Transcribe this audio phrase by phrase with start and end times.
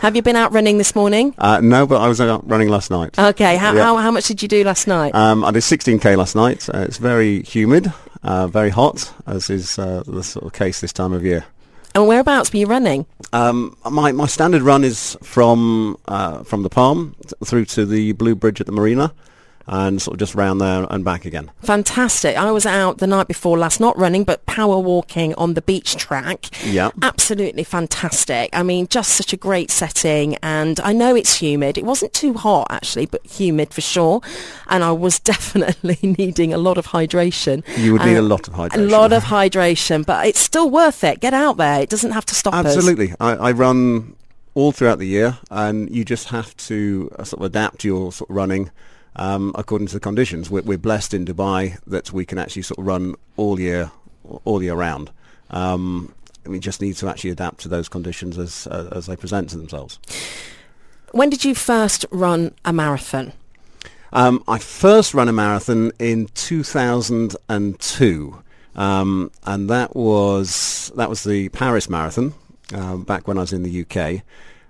[0.00, 1.34] Have you been out running this morning?
[1.38, 3.18] Uh, no, but I was out running last night.
[3.18, 3.56] Okay.
[3.56, 3.82] How, Yeah.
[3.84, 5.14] how, how much did you do last night?
[5.14, 6.68] Um, I did 16k last night.
[6.72, 10.92] Uh, it's very humid, uh, very hot, as is uh, the sort of case this
[10.92, 11.44] time of year.
[11.94, 13.06] and whereabouts were you running?
[13.32, 18.34] Um, my my standard run is from uh, from the Palm through to the Blue
[18.34, 19.12] Bridge at the Marina,
[19.68, 21.50] and sort of just round there and back again.
[21.62, 22.36] Fantastic.
[22.36, 25.96] I was out the night before last, not running, but power walking on the beach
[25.96, 26.46] track.
[26.64, 26.90] Yeah.
[27.02, 28.48] Absolutely fantastic.
[28.54, 30.36] I mean, just such a great setting.
[30.42, 31.76] And I know it's humid.
[31.76, 34.20] It wasn't too hot, actually, but humid for sure.
[34.68, 37.62] And I was definitely needing a lot of hydration.
[37.76, 38.76] You would need Uh, a lot of hydration.
[38.78, 41.20] A lot of hydration, but it's still worth it.
[41.20, 41.80] Get out there.
[41.82, 42.64] It doesn't have to stop us.
[42.66, 43.12] Absolutely.
[43.20, 44.14] I, I run
[44.54, 48.30] all throughout the year, and you just have to uh, sort of adapt your sort
[48.30, 48.70] of running
[49.16, 50.50] um, according to the conditions.
[50.50, 53.90] We're, we're blessed in Dubai that we can actually sort of run all year,
[54.44, 55.10] all year round.
[55.50, 56.14] Um,
[56.46, 59.58] we just need to actually adapt to those conditions as uh, as they present to
[59.58, 59.98] themselves.
[61.12, 63.32] When did you first run a marathon?
[64.12, 68.42] Um, I first ran a marathon in 2002,
[68.74, 72.34] um, and that was that was the Paris Marathon
[72.72, 74.22] um, back when I was in the UK,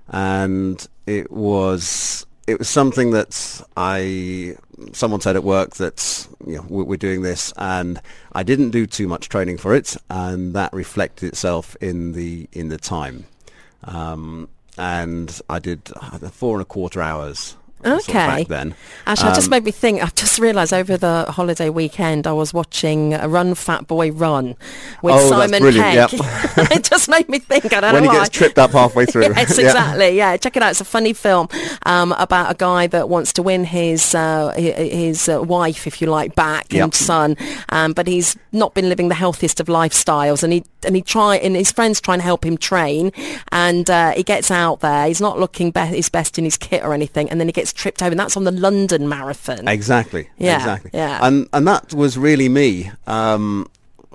[0.09, 4.57] and it was it was something that I
[4.93, 8.01] someone said at work that you know we- we're doing this, and
[8.33, 12.71] I didn't do too much training for it, and that reflected itself in the in
[12.71, 13.27] the time,
[13.85, 17.55] um, and I did uh, four and a quarter hours.
[17.85, 18.27] Sort of Okay.
[18.27, 18.75] back then.
[19.07, 20.03] Actually, it just Um, made me think.
[20.03, 24.57] I've just realised over the holiday weekend I was watching uh, Run Fat Boy Run
[25.03, 25.95] with Oh, Simon Pegg.
[25.95, 26.11] yep.
[26.73, 27.73] it just made me think.
[27.73, 28.25] I don't when know he why.
[28.25, 29.23] gets tripped up halfway through.
[29.37, 30.17] Yes, exactly.
[30.17, 30.71] Yeah, check it out.
[30.71, 31.49] It's a funny film
[31.87, 36.09] um, about a guy that wants to win his uh, his uh, wife, if you
[36.09, 36.85] like, back Yep.
[36.85, 37.37] and son,
[37.71, 41.37] um, but he's not been living the healthiest of lifestyles, and he and he try
[41.37, 43.13] and his friends try and help him train,
[43.53, 45.07] and uh, he gets out there.
[45.07, 47.73] He's not looking be- his best in his kit or anything, and then he gets
[47.73, 49.67] tripped over, and that's on the London Marathon.
[49.69, 50.29] Exactly.
[50.39, 50.91] Yeah, Exactly.
[50.95, 51.19] yeah.
[51.23, 53.69] And and that was really me um,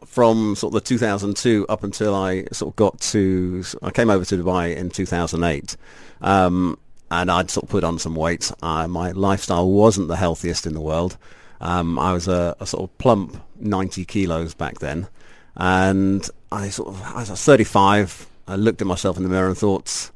[0.06, 4.24] from sort of the 2002 up until I sort of got to I came over
[4.26, 5.76] to Dubai in 2008.
[6.22, 6.78] Um,
[7.12, 8.52] and I'd sort of put on some weight.
[8.64, 11.18] Uh, my lifestyle wasn't the healthiest in the world.
[11.62, 15.08] Um, I was a, a sort of plump 90 kilos back then,
[15.56, 18.28] and I sort of I was 35.
[18.48, 20.12] I looked at myself in the mirror and thought,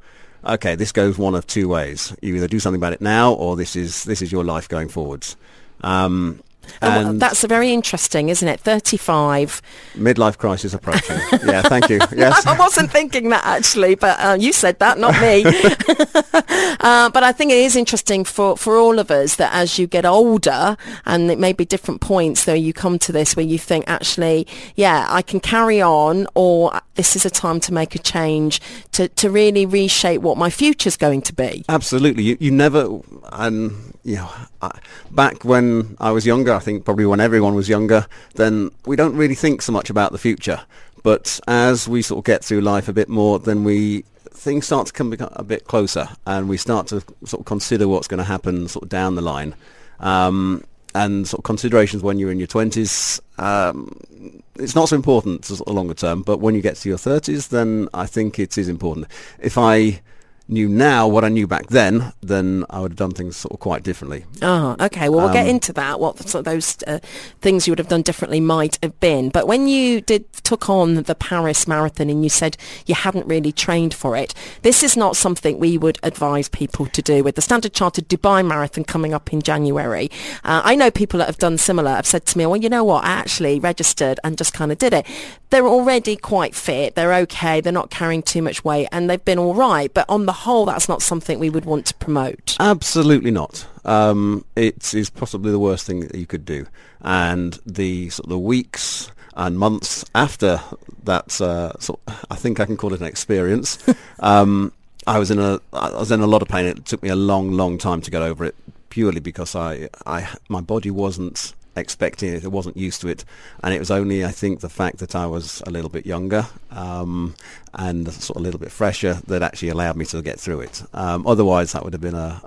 [0.46, 2.16] okay, this goes one of two ways.
[2.22, 4.88] You either do something about it now, or this is this is your life going
[4.88, 5.36] forwards.
[5.82, 6.42] Um,
[6.82, 8.60] And wha- and that's very interesting, isn't it?
[8.60, 9.62] Thirty-five.
[9.96, 11.18] midlife crisis approaching.
[11.46, 12.00] yeah, thank you.
[12.18, 12.48] Yes.
[12.48, 15.44] I wasn't thinking that actually, but uh, you said that, not me.
[16.80, 19.88] uh, but I think it is interesting for, for all of us that as you
[19.88, 23.60] get older, and it may be different points though you come to this where you
[23.60, 28.00] think actually, yeah, I can carry on, or this is a time to make a
[28.00, 28.62] change
[28.94, 31.64] to, to really reshape what my future's going to be.
[31.70, 32.24] Absolutely.
[32.24, 33.00] You, you never,
[33.34, 34.30] and you know,
[34.62, 34.80] I,
[35.12, 39.18] back when I was younger, I think probably when everyone was younger, then we don't
[39.18, 40.62] really think so much about the future.
[41.04, 44.88] But as we sort of get through life a bit more, then we things start
[44.88, 48.24] to come a bit closer, and we start to sort of consider what's going to
[48.24, 49.54] happen sort of down the line.
[50.00, 50.64] Um,
[50.96, 55.68] and sort of considerations when you're in your 20s, um, it's not so important sort
[55.68, 58.70] of longer term, but when you get to your 30s, then I think it is
[58.70, 59.08] important.
[59.38, 60.00] If I
[60.48, 63.60] knew now what I knew back then, then I would have done things sort of
[63.60, 64.26] quite differently.
[64.42, 65.10] Oh, okay.
[65.10, 66.00] Well, we'll get Um, into that.
[66.00, 67.00] What sort of those uh,
[67.42, 69.30] things you would have done differently might have been.
[69.30, 73.52] But when you did took on the Paris Marathon and you said you hadn't really
[73.52, 77.24] trained for it, this is not something we would advise people to do.
[77.24, 80.10] With the Standard Chartered Dubai Marathon coming up in January,
[80.44, 81.92] uh, I know people that have done similar.
[81.92, 83.04] Have said to me, "Well, you know what?
[83.04, 85.06] I actually registered and just kind of did it."
[85.50, 86.96] They're already quite fit.
[86.96, 87.62] They're okay.
[87.62, 89.94] They're not carrying too much weight, and they've been all right.
[89.94, 92.56] But on the whole, that's not something we would want to promote.
[92.60, 93.66] Absolutely not.
[93.86, 96.68] Um, it is possibly the worst thing that you could do,
[97.02, 100.60] and the sort of the weeks and months after
[101.04, 102.00] that, uh, sort
[102.30, 103.78] I think I can call it an experience.
[104.20, 104.74] um,
[105.06, 106.66] I was in a I was in a lot of pain.
[106.66, 108.56] It took me a long, long time to get over it,
[108.90, 112.44] purely because I, I my body wasn't expecting it.
[112.44, 113.24] It wasn't used to it,
[113.64, 116.48] and it was only I think the fact that I was a little bit younger
[116.72, 117.36] um,
[117.74, 120.84] and sort of a little bit fresher that actually allowed me to get through it.
[120.94, 122.42] Um, otherwise, that would have been a,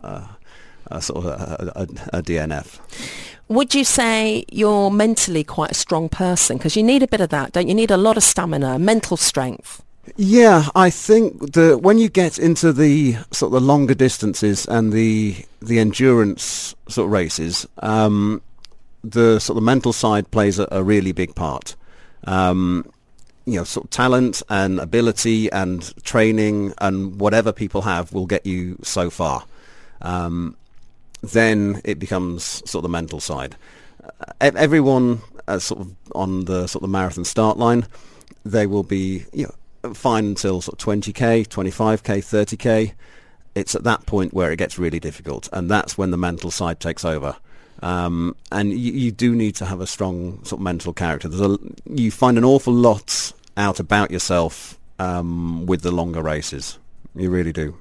[0.90, 2.80] a, a sort of a, a, a DNF.
[3.48, 6.56] Would you say you're mentally quite a strong person?
[6.56, 7.70] Because you need a bit of that, don't you?
[7.70, 9.82] You need a lot of stamina, mental strength.
[10.16, 14.92] Yeah, I think that when you get into the sort of the longer distances and
[14.92, 18.40] the the endurance sort of races, um,
[19.02, 21.76] the sort of mental side plays a, a really big part.
[22.24, 22.90] Um,
[23.46, 28.46] you know, sort of talent and ability and training and whatever people have will get
[28.46, 29.44] you so far.
[30.02, 30.56] Um,
[31.22, 33.56] then it becomes sort of the mental side.
[34.40, 37.86] Uh, everyone uh, sort of on the sort of marathon start line,
[38.44, 39.44] they will be you
[39.82, 42.92] know fine until sort of 20k, 25k, 30k.
[43.54, 46.78] It's at that point where it gets really difficult, and that's when the mental side
[46.80, 47.36] takes over.
[47.82, 51.30] Um, and you, you, do need to have a strong sort of mental character.
[51.32, 51.56] A,
[51.86, 56.78] you find an awful lot out about yourself um, with the longer races.
[57.14, 57.78] You really do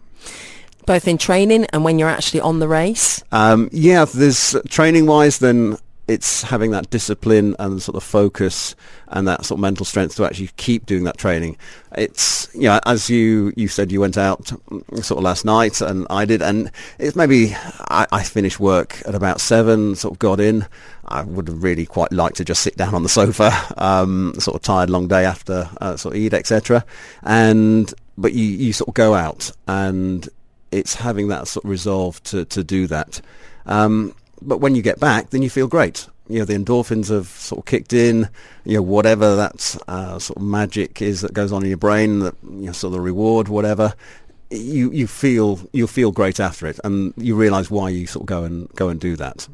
[0.89, 3.23] both in training and when you're actually on the race?
[3.31, 5.77] Um, yeah, there's training wise, then
[6.09, 8.75] it's having that discipline and sort of focus
[9.09, 11.55] and that sort of mental strength to actually keep doing that training.
[11.95, 16.07] It's you know as you you said you went out sort of last night and
[16.09, 20.39] I did and it's maybe I, I finished work at about seven sort of got
[20.39, 20.65] in.
[21.05, 24.55] I would have really quite liked to just sit down on the sofa, um, sort
[24.55, 26.83] of tired long day after uh, sort of eat etc.
[27.21, 30.27] And but you you sort of go out and
[30.71, 33.21] it's having that sort of resolve to to do that.
[33.67, 36.07] Um, but when you get back, then you feel great.
[36.27, 38.29] You know, the endorphins have sort of kicked in.
[38.63, 42.19] You know, whatever that uh, sort of magic is that goes on in your brain,
[42.19, 43.95] that you know, sort of the reward, whatever
[44.51, 48.27] you you feel you feel great after it, and you realise why you sort of
[48.27, 49.47] go and go and do that.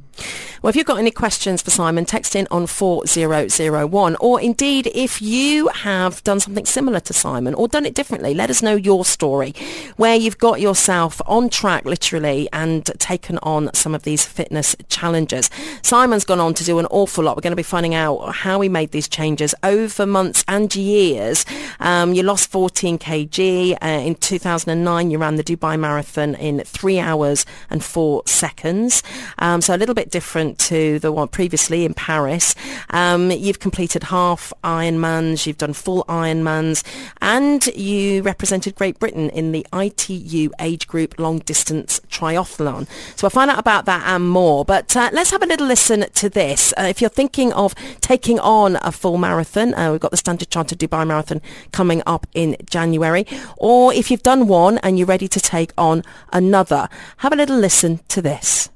[0.62, 4.16] Well, if you've got any questions for Simon, text in on 4001.
[4.20, 8.50] Or indeed, if you have done something similar to Simon or done it differently, let
[8.50, 9.54] us know your story
[9.98, 15.50] where you've got yourself on track, literally, and taken on some of these fitness challenges.
[15.82, 17.36] Simon's gone on to do an awful lot.
[17.36, 21.46] We're going to be finding out how he made these changes over months and years.
[21.82, 23.78] Um, you lost 14 kg.
[23.82, 29.04] Uh, in 2009, you ran the Dubai Marathon in three hours and four seconds.
[29.40, 30.12] Um, so a little bit bit
[30.56, 32.56] different to the one previously in Paris.
[32.90, 36.84] Um, you've completed half Ironmans, you've done full Ironmans,
[37.22, 42.88] and you represented Great Britain in the ITU age group long distance triathlon.
[43.16, 44.66] So I'll find out about that and more.
[44.66, 46.74] But uh, let's have a little listen to this.
[46.78, 50.50] Uh, if you're thinking of taking on a full marathon, uh, we've got the Standard
[50.50, 51.42] Chartered Dubai Marathon
[51.72, 53.26] coming up in January,
[53.58, 56.04] or if you've done one and you're ready to take on
[56.34, 58.70] another, have a little listen to this.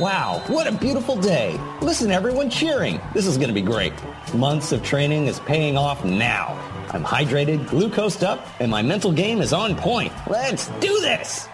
[0.00, 1.60] Wow, what a beautiful day.
[1.82, 2.98] Listen, everyone cheering.
[3.12, 3.92] This is going to be great.
[4.32, 6.58] Months of training is paying off now.
[6.90, 10.10] I'm hydrated, glucosed up, and my mental game is on point.
[10.26, 11.48] Let's do this!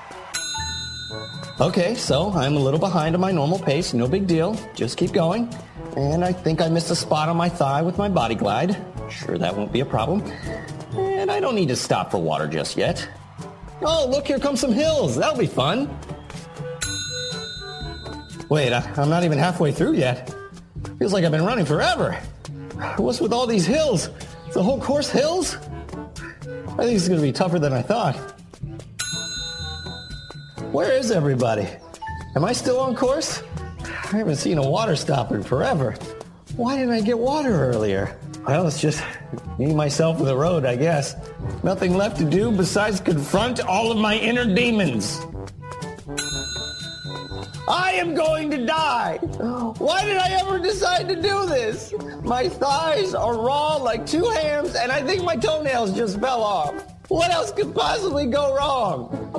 [1.61, 3.93] Okay, so I'm a little behind on my normal pace.
[3.95, 4.57] No big deal.
[4.75, 5.53] Just keep going.
[5.97, 8.77] And I think I missed a spot on my thigh with my body glide.
[9.11, 10.23] Sure, that won't be a problem.
[10.95, 13.09] And I don't need to stop for water just yet.
[13.81, 15.17] Oh, look, here come some hills.
[15.17, 15.89] That'll be fun.
[18.51, 20.35] Wait, I, am not even halfway through yet.
[20.99, 22.13] Feels like I've been running forever.
[22.97, 24.11] What's with all these hills?
[24.53, 25.57] The whole course hills?
[25.57, 28.17] I think it's going to be tougher than I thought.
[30.73, 31.67] Where is everybody?
[32.35, 33.43] Am I still on course?
[34.13, 35.97] I haven't seen a water stop in forever.
[36.55, 38.17] Why didn't I get water earlier?
[38.47, 39.03] Well, it's just
[39.59, 41.17] me, myself, and the road, I guess.
[41.65, 45.21] Nothing left to do besides confront all of my inner demons.
[47.67, 49.17] I am going to die.
[49.79, 51.93] Why did I ever decide to do this?
[52.23, 56.75] My thighs are raw like two hams, and I think my toenails just fell off.
[57.09, 59.33] What else could possibly go wrong?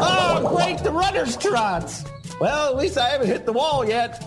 [0.00, 2.04] Ah, oh, great, the runner's trots.
[2.40, 4.24] Well, at least I haven't hit the wall yet.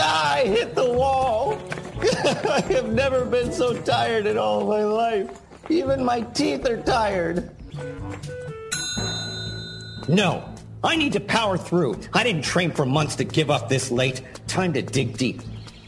[0.00, 1.58] I hit the wall.
[2.02, 5.40] I have never been so tired in all my life.
[5.68, 7.50] Even my teeth are tired.
[10.08, 10.48] No,
[10.84, 12.00] I need to power through.
[12.14, 14.22] I didn't train for months to give up this late.
[14.46, 15.42] Time to dig deep.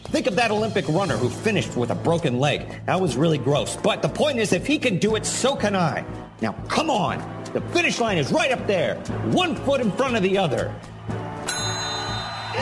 [0.05, 2.85] Think of that Olympic runner who finished with a broken leg.
[2.87, 3.77] That was really gross.
[3.77, 6.05] But the point is, if he can do it, so can I.
[6.41, 7.40] Now, come on.
[7.53, 8.95] The finish line is right up there,
[9.33, 10.73] one foot in front of the other.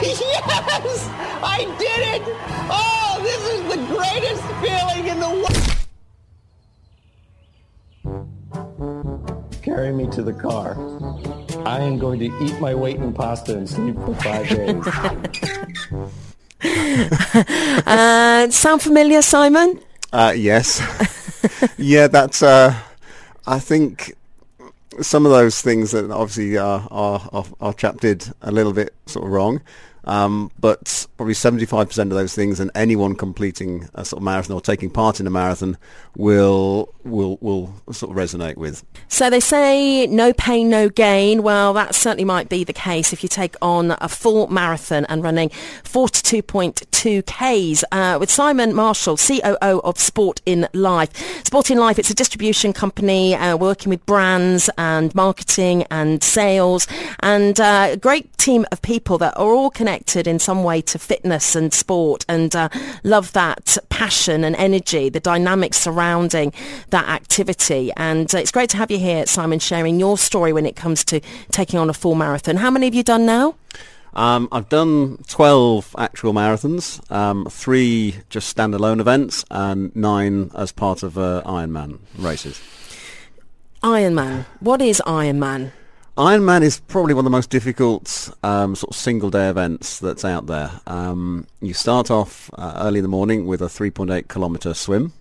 [0.01, 1.09] Yes!
[1.43, 2.23] I did it!
[2.71, 5.69] Oh, this is the greatest feeling in the world!
[9.63, 10.77] Carry me to the car.
[11.67, 14.87] I am going to eat my weight in pasta and sleep for five days.
[17.87, 19.81] uh, sound familiar, Simon?
[20.13, 20.81] Uh, yes.
[21.77, 22.43] yeah, that's.
[22.43, 22.75] Uh,
[23.47, 24.15] I think
[25.01, 27.73] some of those things that obviously are, are, are, are
[28.43, 29.61] a little bit sort of wrong.
[30.09, 34.61] Um, but probably 75% of those things, and anyone completing a sort of marathon or
[34.63, 35.77] taking part in a marathon
[36.17, 38.85] will will will sort of resonate with.
[39.09, 41.43] So they say no pain, no gain.
[41.43, 45.23] Well, that certainly might be the case if you take on a full marathon and
[45.23, 45.51] running
[45.85, 51.45] 42.2 Ks uh, with Simon Marshall, COO of Sport in Life.
[51.47, 56.87] Sport in Life, it's a distribution company uh, working with brands and marketing and sales
[57.21, 60.99] and uh, a great team of people that are all connected in some way to
[60.99, 62.69] fitness and sport and uh,
[63.05, 66.53] love that passion and energy, the dynamics surrounding
[66.91, 67.91] that activity.
[67.97, 71.05] And uh, it's great to have you here, Simon, sharing your story when it comes
[71.07, 72.57] to taking on a full marathon.
[72.57, 73.55] How many have you done now?
[74.15, 81.03] Um, I've done 12 actual marathons, um, three just standalone events, and nine as part
[81.03, 82.61] of uh, Ironman races.
[83.83, 84.45] Ironman.
[84.61, 85.73] What is Ironman?
[86.19, 90.25] Ironman is probably one of the most difficult um, sort of single day events that's
[90.25, 90.81] out there.
[90.89, 95.13] Um, you start off uh, early in the morning with a 3.8 kilometre swim.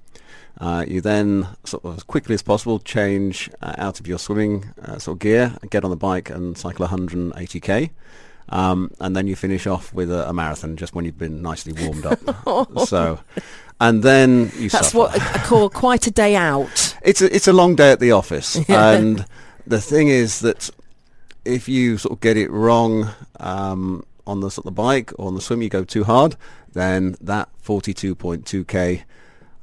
[0.59, 4.73] Uh, you then, sort of as quickly as possible, change uh, out of your swimming
[4.81, 7.91] uh, sort of gear, get on the bike and cycle 180k.
[8.49, 11.73] Um, and then you finish off with a, a, marathon just when you've been nicely
[11.73, 12.79] warmed up.
[12.87, 13.19] so,
[13.79, 14.69] and then you.
[14.69, 14.97] That's suffer.
[14.97, 16.95] what I call quite a day out.
[17.03, 19.25] It's a, it's a long day at the office, and
[19.65, 20.69] the thing is that
[21.47, 25.35] if you sort of get it wrong um, on the sort of bike or on
[25.35, 26.35] the swim, you go too hard,
[26.73, 29.03] then that 42.2k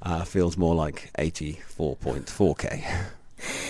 [0.03, 2.85] uh, feels more like 84.4k.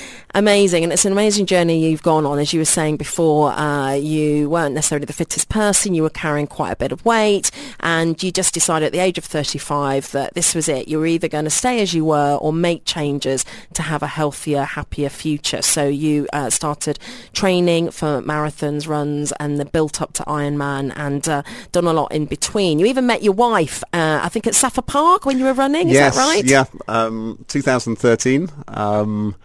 [0.35, 2.39] amazing and it's an amazing journey you've gone on.
[2.39, 6.47] As you were saying before uh, you weren't necessarily the fittest person you were carrying
[6.47, 7.51] quite a bit of weight
[7.81, 10.89] and you just decided at the age of 35 that this was it.
[10.89, 14.09] You were either going to stay as you were or make changes to have a
[14.09, 15.63] healthier happier future.
[15.63, 16.99] So you uh, started
[17.33, 22.13] training for marathons runs and the built up to Ironman and uh, done a lot
[22.13, 22.79] in between.
[22.79, 25.89] You even met your wife uh, I think at Safa Park when you were running
[25.89, 26.45] is yes, that right?
[26.45, 29.37] yeah um, 2013 um,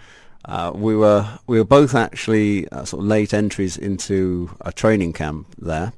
[0.50, 5.14] uh, we were we were both actually uh, sort of late entries into a training
[5.14, 5.94] camp there,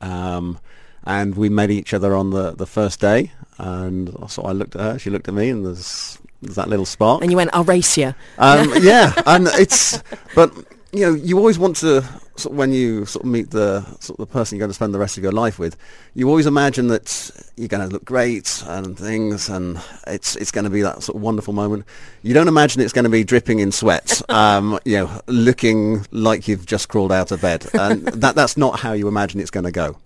[0.00, 0.58] um,
[1.04, 3.30] and we met each other on the, the first day.
[3.58, 6.84] And so I looked at her, she looked at me, and there's, there's that little
[6.84, 7.22] spark.
[7.22, 10.02] and you went I'll race you Um, yeah, and it's
[10.34, 10.52] but
[10.92, 12.02] you know you always want to
[12.36, 14.74] sort of when you sort of meet the sort of the person you're going to
[14.74, 15.76] spend the rest of your life with,
[16.14, 20.64] you always imagine that you're going to look great and things, and it's it's going
[20.64, 21.86] to be that sort of wonderful moment.
[22.22, 26.46] You don't imagine it's going to be dripping in sweat, um, you know, looking like
[26.46, 29.64] you've just crawled out of bed, and that that's not how you imagine it's going
[29.64, 29.96] to go.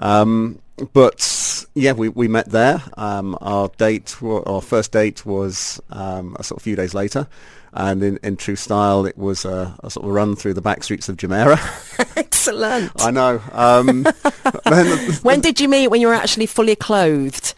[0.00, 0.58] Um,
[0.92, 2.82] but yeah, we, we met there.
[2.96, 7.28] Um, our date, our first date was um, a sort of few days later,
[7.72, 10.82] and in, in true style, it was a, a sort of run through the back
[10.84, 12.16] streets of Jumeirah.
[12.16, 13.40] excellent I know.
[13.52, 14.02] Um,
[14.64, 17.54] then, when did you meet when you were actually fully clothed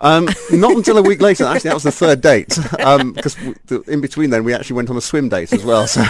[0.00, 1.44] um, not until a week later.
[1.46, 3.36] Actually, that was the third date because
[3.86, 5.86] in between then we actually went on a swim date as well.
[5.86, 6.02] So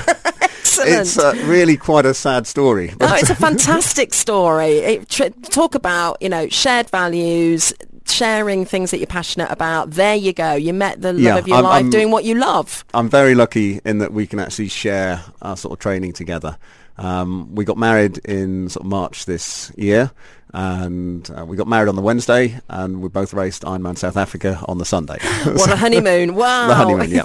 [0.61, 2.93] excellent it's uh, really quite a sad story.
[3.00, 4.79] No, it's a fantastic story.
[4.79, 7.73] It, tr- talk about, you know, shared values,
[8.07, 9.90] sharing things that you're passionate about.
[9.93, 10.55] There you go.
[10.55, 12.85] You met the love Yeah, of your I'm- life I'm- doing what you love.
[12.95, 16.57] I'm very lucky in that we can actually share our sort of training together.
[16.99, 20.11] Um, we got married in sort of March this year,
[20.52, 24.62] and uh, we got married on the Wednesday, and we both raced Ironman South Africa
[24.66, 25.19] on the Sunday.
[25.45, 26.35] What a honeymoon.
[26.35, 26.69] Wow.
[26.69, 27.25] the honeymoon, yeah.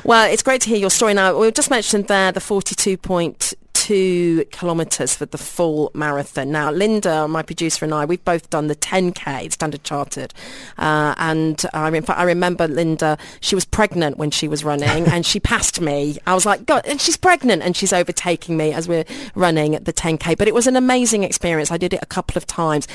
[0.04, 1.38] Well, it's great to hear your story now.
[1.38, 6.50] We've just mentioned there the 42.2 kilometres for the full marathon.
[6.50, 10.34] Now, Linda, my producer, and I, we've both done the 10K, Standard Chartered.
[10.78, 15.06] Uh, and I, in fact, I remember Linda, she was pregnant when she was running
[15.06, 16.18] and she passed me.
[16.26, 19.04] I was like, God, and she's pregnant and she's overtaking me as we're
[19.34, 20.36] running at the 10K.
[20.36, 21.70] But it was an amazing experience.
[21.70, 22.88] I did it a couple of times.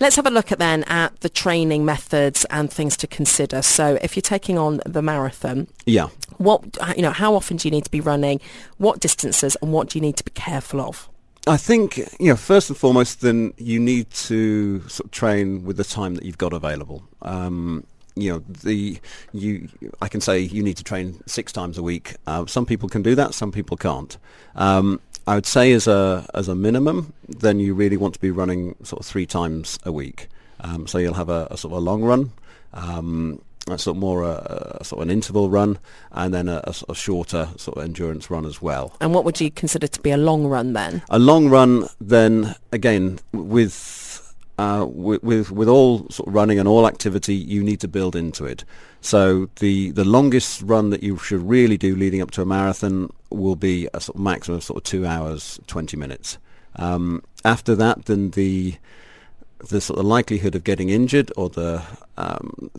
[0.00, 3.62] Let's have a look at then at the training methods and things to consider.
[3.62, 6.08] So if you're taking on the marathon, Yeah.
[6.38, 6.64] what,
[6.96, 8.40] you know, how often do you need to be running?
[8.78, 11.08] What distances and what do you need to be careful of?
[11.46, 15.76] I think, you know, first and foremost, then you need to sort of train with
[15.76, 17.02] the time that you've got available.
[17.22, 17.84] Um,
[18.16, 18.98] you know, the
[19.32, 19.68] you
[20.00, 22.14] I can say you need to train six times a week.
[22.26, 24.16] Uh, some people can do that, some people can't.
[24.54, 28.30] Um, I would say as a as a minimum, then you really want to be
[28.30, 30.28] running sort of three times a week.
[30.60, 32.32] Um, so you'll have a, a sort of a long run.
[32.72, 35.78] Um, a sort of more a, a sort of an interval run,
[36.12, 38.94] and then a, a, sort of shorter sort of endurance run as well.
[39.00, 41.02] And what would you consider to be a long run then?
[41.08, 44.02] A long run, then again with.
[44.56, 48.14] Uh, with, with with all sort of running and all activity, you need to build
[48.14, 48.64] into it.
[49.00, 53.10] So the the longest run that you should really do leading up to a marathon
[53.30, 56.38] will be a sort of maximum of sort of two hours twenty minutes.
[56.76, 58.76] Um, after that, then the
[59.68, 61.82] the sort of likelihood of getting injured or the
[62.16, 62.70] um,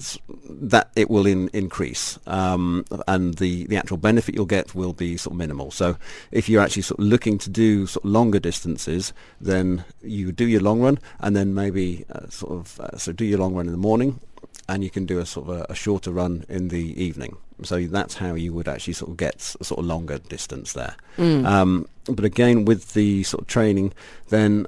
[0.50, 5.18] that it will in, increase um, and the, the actual benefit you'll get will be
[5.18, 5.72] sort of minimal.
[5.72, 5.98] So
[6.32, 10.48] if you're actually sort of looking to do sort of longer distances, then you do
[10.48, 13.66] your long run and then maybe uh, sort of uh, so do your long run
[13.66, 14.20] in the morning
[14.68, 17.38] and you can do a sort of a, a, shorter run in the evening.
[17.64, 20.96] So that's how you would actually sort of get a sort of longer distance there.
[21.18, 21.46] Mm.
[21.46, 23.94] Um, but again, with the sort of training,
[24.30, 24.68] then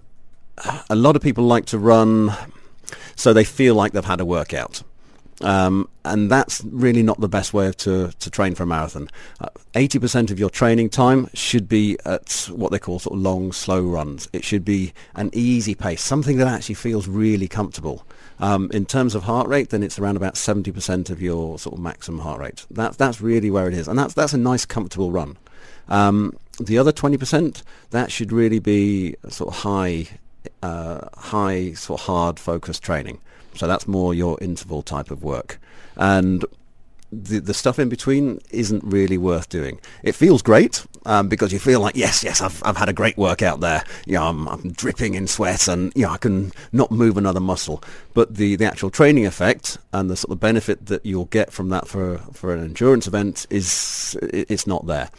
[0.89, 2.33] a lot of people like to run
[3.15, 4.83] so they feel like they've had a workout.
[5.41, 9.07] Um, and that's really not the best way to, to train for a marathon.
[9.39, 13.51] Uh, 80% of your training time should be at what they call sort of long,
[13.51, 14.27] slow runs.
[14.33, 18.05] It should be an easy pace, something that actually feels really comfortable.
[18.39, 21.81] Um, in terms of heart rate, then it's around about 70% of your sort of
[21.81, 22.65] maximum heart rate.
[22.71, 23.87] That's, that's really where it is.
[23.87, 25.37] And that's, that's a nice, comfortable run.
[25.87, 27.61] Um, the other 20%,
[27.91, 30.07] that should really be sort of high
[30.63, 33.19] uh, high sort of hard focused training.
[33.55, 35.59] So that's more your interval type of work.
[35.95, 36.45] And
[37.11, 39.79] the, the stuff in between isn't really worth doing.
[40.03, 43.17] It feels great um, because you feel like yes, yes, I've I've had a great
[43.17, 43.83] workout there.
[44.05, 47.39] You know, I'm, I'm dripping in sweat and you know I can not move another
[47.39, 47.81] muscle.
[48.13, 51.69] But the, the actual training effect and the sort of benefit that you'll get from
[51.69, 55.09] that for for an endurance event is it's not there.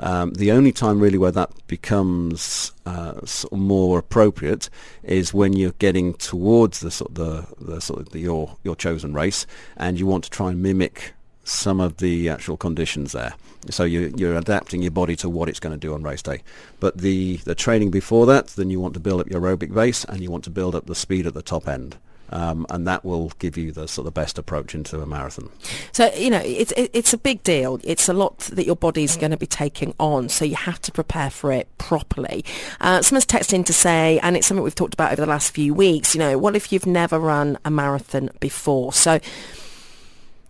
[0.00, 4.70] Um, the only time really where that becomes uh, sort of more appropriate
[5.02, 8.76] is when you're getting towards the sort of the, the sort of the, your your
[8.76, 11.14] chosen race, and you want to try and mimic
[11.48, 13.34] some of the actual conditions there.
[13.70, 16.42] So you, you're adapting your body to what it's going to do on race day.
[16.78, 20.04] But the, the training before that, then you want to build up your aerobic base
[20.04, 21.96] and you want to build up the speed at the top end.
[22.30, 25.50] Um, and that will give you the sort of best approach into a marathon.
[25.92, 27.80] So you know it's it's a big deal.
[27.84, 30.92] It's a lot that your body's going to be taking on, so you have to
[30.92, 32.44] prepare for it properly.
[32.80, 35.52] Uh, someone's texted in to say, and it's something we've talked about over the last
[35.52, 36.14] few weeks.
[36.14, 38.92] You know, what if you've never run a marathon before?
[38.92, 39.20] So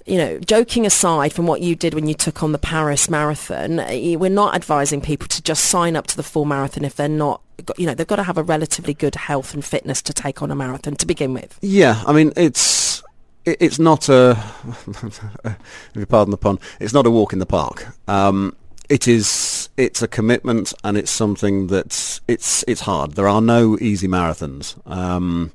[0.08, 3.76] you know, joking aside from what you did when you took on the Paris Marathon,
[4.18, 7.42] we're not advising people to just sign up to the full marathon if they're not
[7.76, 10.50] you know they've got to have a relatively good health and fitness to take on
[10.50, 11.59] a marathon to begin with.
[11.61, 13.02] Yeah, I mean it's
[13.44, 14.42] it's not a
[14.87, 15.61] if
[15.94, 17.87] you pardon the pun, it's not a walk in the park.
[18.09, 18.57] Um,
[18.88, 23.12] it is it's a commitment and it's something that's it's it's hard.
[23.12, 24.76] There are no easy marathons.
[24.90, 25.52] Um,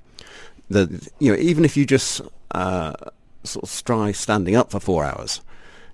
[0.70, 2.22] the you know even if you just
[2.52, 2.94] uh,
[3.44, 5.42] sort of try standing up for four hours,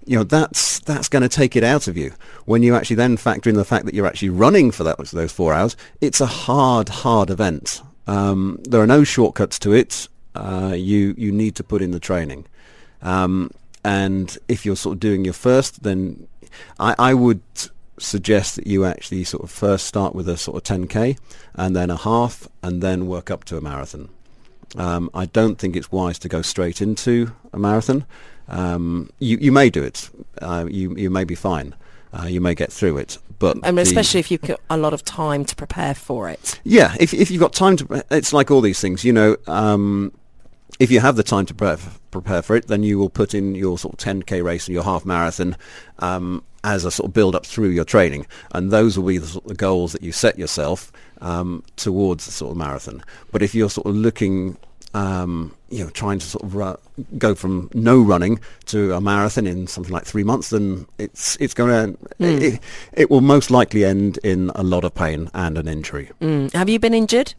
[0.05, 2.13] you know that's that's going to take it out of you.
[2.45, 5.31] When you actually then factor in the fact that you're actually running for that those
[5.31, 7.81] four hours, it's a hard, hard event.
[8.07, 10.07] Um, there are no shortcuts to it.
[10.35, 12.45] Uh, you you need to put in the training,
[13.01, 13.51] um,
[13.83, 16.27] and if you're sort of doing your first, then
[16.79, 17.41] I, I would
[17.99, 21.17] suggest that you actually sort of first start with a sort of 10k
[21.55, 24.09] and then a half and then work up to a marathon.
[24.77, 28.05] Um, I don't think it's wise to go straight into a marathon.
[28.49, 30.09] Um, you you may do it.
[30.41, 31.75] Uh, you you may be fine.
[32.11, 35.05] Uh, you may get through it, but and especially if you've got a lot of
[35.05, 36.59] time to prepare for it.
[36.63, 39.05] Yeah, if if you've got time to, it's like all these things.
[39.05, 40.11] You know, um,
[40.79, 41.77] if you have the time to prepare,
[42.09, 44.83] prepare for it, then you will put in your sort of 10k race and your
[44.83, 45.55] half marathon
[45.99, 49.27] um, as a sort of build up through your training, and those will be the,
[49.27, 53.03] sort of goals that you set yourself um, towards the sort of marathon.
[53.31, 54.57] But if you're sort of looking
[54.93, 56.77] um, you know, trying to sort of ru-
[57.17, 61.53] go from no running to a marathon in something like three months, then it's it's
[61.53, 62.41] going to mm.
[62.41, 62.59] it,
[62.93, 66.09] it, will most likely end in a lot of pain and an injury.
[66.21, 66.51] Mm.
[66.53, 67.33] Have you been injured?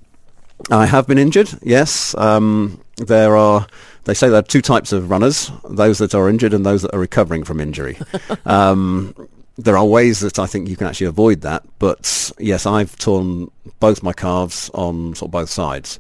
[0.71, 1.51] I have been injured.
[1.63, 3.67] Yes, um, there are.
[4.05, 6.95] They say there are two types of runners: those that are injured and those that
[6.95, 7.99] are recovering from injury.
[8.45, 9.15] um,
[9.59, 13.51] there are ways that I think you can actually avoid that, but yes, I've torn
[13.81, 15.99] both my calves on sort of both sides.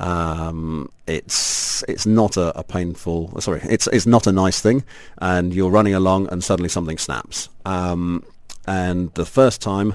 [0.00, 4.82] Um, it's it's not a, a, painful sorry it's it's not a nice thing
[5.18, 7.50] and you're running along and suddenly something snaps.
[7.66, 8.24] Um,
[8.66, 9.94] and the first time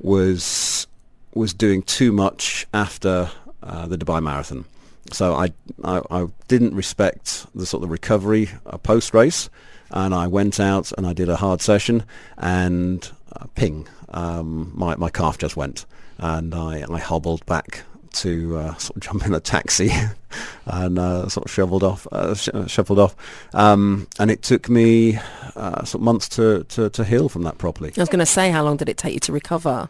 [0.00, 0.88] was
[1.34, 3.30] was doing too much after
[3.62, 4.64] uh, the Dubai Marathon.
[5.12, 5.52] So I,
[5.84, 9.50] I, I didn't respect the sort of recovery uh, post race
[9.90, 12.04] and I went out and I did a hard session
[12.38, 15.86] and uh, ping um, my my calf just went
[16.18, 19.90] and I I hobbled back to uh, sort of jump in a taxi
[20.66, 23.14] and uh, sort of shoveled off, uh, sh- uh, shuffled off.
[23.52, 25.18] Um, and it took me
[25.56, 27.92] uh, sort of months to, to, to heal from that properly.
[27.96, 29.88] I was going to say, how long did it take you to recover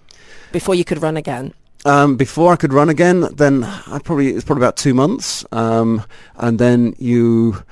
[0.53, 1.55] before you could run again?
[1.87, 6.03] Um, before I could run again, then I probably it's probably about two months, um,
[6.37, 7.63] and then you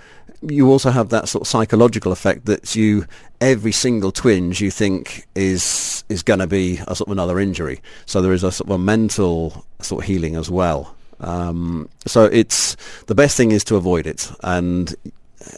[0.43, 3.07] you also have that sort of psychological effect that you
[3.41, 7.81] every single twinge you think is is going to be a sort of another injury.
[8.07, 10.95] So there is a sort of a mental sort of healing as well.
[11.21, 12.77] Um, so it's
[13.07, 14.95] the best thing is to avoid it, and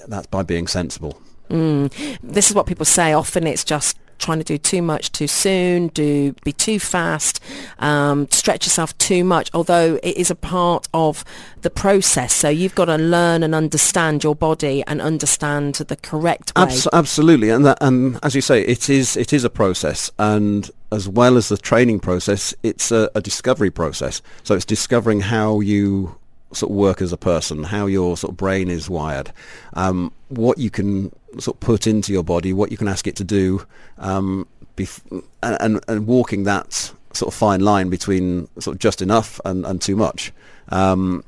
[0.07, 1.21] that's by being sensible.
[1.51, 2.19] Mm.
[2.23, 3.13] This is what people say.
[3.13, 7.41] Often it's just trying to do too much too soon, do be too fast,
[7.79, 11.25] um, stretch yourself too much, although it is a part of
[11.63, 12.33] the process.
[12.33, 16.65] So you've got to learn and understand your body and understand the correct way.
[16.65, 20.71] Abs- absolutely, and that, and as you say, it is it is a process, and
[20.93, 24.23] as well as the training process, it's a, a discovery process.
[24.45, 26.17] So it's discovering how you
[26.53, 29.33] sort of work as a person, how your sort of brain is wired,
[29.75, 33.17] um, what you can sort of put into your body, what you can ask it
[33.17, 33.67] to do,
[33.99, 39.41] um, bef- and, and walking that sort of fine line between sort of just enough
[39.45, 40.33] and, and too much.
[40.69, 41.25] Um,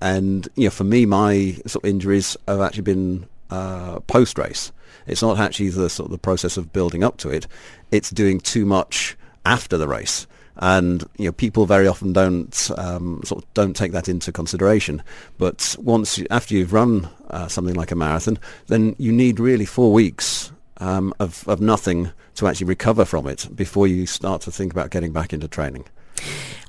[0.00, 4.72] and you know, for me, my sort of injuries have actually been uh, post race.
[5.06, 7.46] It's not actually the sort of the process of building up to it.
[7.90, 13.20] It's doing too much after the race and you know people very often don't um,
[13.24, 15.02] sort of don't take that into consideration.
[15.38, 18.38] But once you, after you've run uh, something like a marathon,
[18.68, 23.48] then you need really four weeks um, of of nothing to actually recover from it
[23.54, 25.84] before you start to think about getting back into training.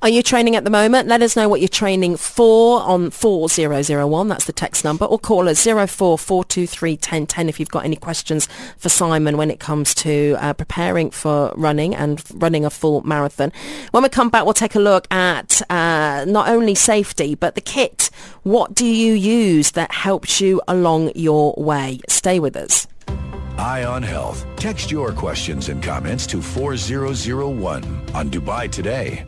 [0.06, 1.08] Are you training at the moment?
[1.08, 4.28] Let us know what you're training for on 4001.
[4.28, 5.04] That's the text number.
[5.06, 9.96] Or call us 04423 1010 if you've got any questions for Simon when it comes
[9.96, 13.52] to uh, preparing for running and running a full marathon.
[13.92, 17.62] When we come back, we'll take a look at uh, not only safety, but the
[17.62, 18.12] kit.
[18.44, 22.00] What do you use that helps you along your way?
[22.08, 22.86] Stay with us.
[23.58, 24.46] Eye on Health.
[24.58, 29.26] Text your questions and comments to 4001 on Dubai Today.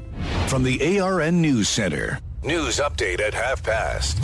[0.48, 2.20] From the ARN News Center.
[2.44, 4.18] News update at half past.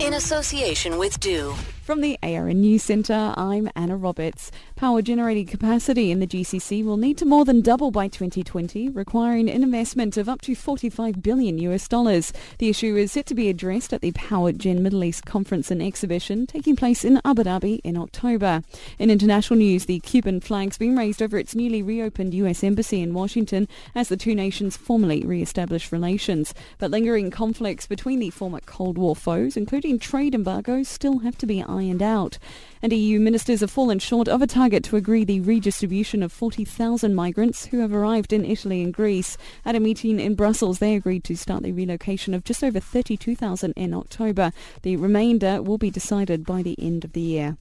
[0.00, 1.54] In association with du.
[1.88, 4.52] From the ARN News Centre, I'm Anna Roberts.
[4.76, 9.48] Power generating capacity in the GCC will need to more than double by 2020, requiring
[9.48, 12.30] an investment of up to 45 billion US dollars.
[12.58, 15.82] The issue is set to be addressed at the Power Gen Middle East Conference and
[15.82, 18.62] Exhibition taking place in Abu Dhabi in October.
[18.98, 23.14] In international news, the Cuban flag's been raised over its newly reopened US embassy in
[23.14, 26.52] Washington as the two nations formally re-establish relations.
[26.76, 31.46] But lingering conflicts between the former Cold War foes, including trade embargoes, still have to
[31.46, 32.38] be ironed out.
[32.82, 37.14] And EU ministers have fallen short of a target to agree the redistribution of 40,000
[37.14, 39.36] migrants who have arrived in Italy and Greece.
[39.64, 43.72] At a meeting in Brussels, they agreed to start the relocation of just over 32,000
[43.76, 44.52] in October.
[44.82, 47.56] The remainder will be decided by the end of the year.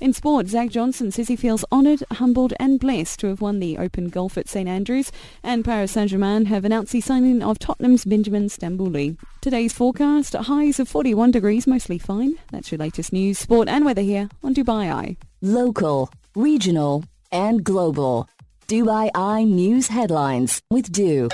[0.00, 3.78] In sport, Zach Johnson says he feels honoured, humbled and blessed to have won the
[3.78, 8.48] Open Golf at St Andrews and Paris Saint-Germain have announced the signing of Tottenham's Benjamin
[8.48, 9.16] Stambouli.
[9.40, 12.36] Today's forecast, highs of 41 degrees, mostly fine.
[12.50, 15.16] That's your latest news, sport and weather here on Dubai Eye.
[15.40, 18.28] Local, regional and global.
[18.68, 21.28] Dubai Eye News Headlines with du.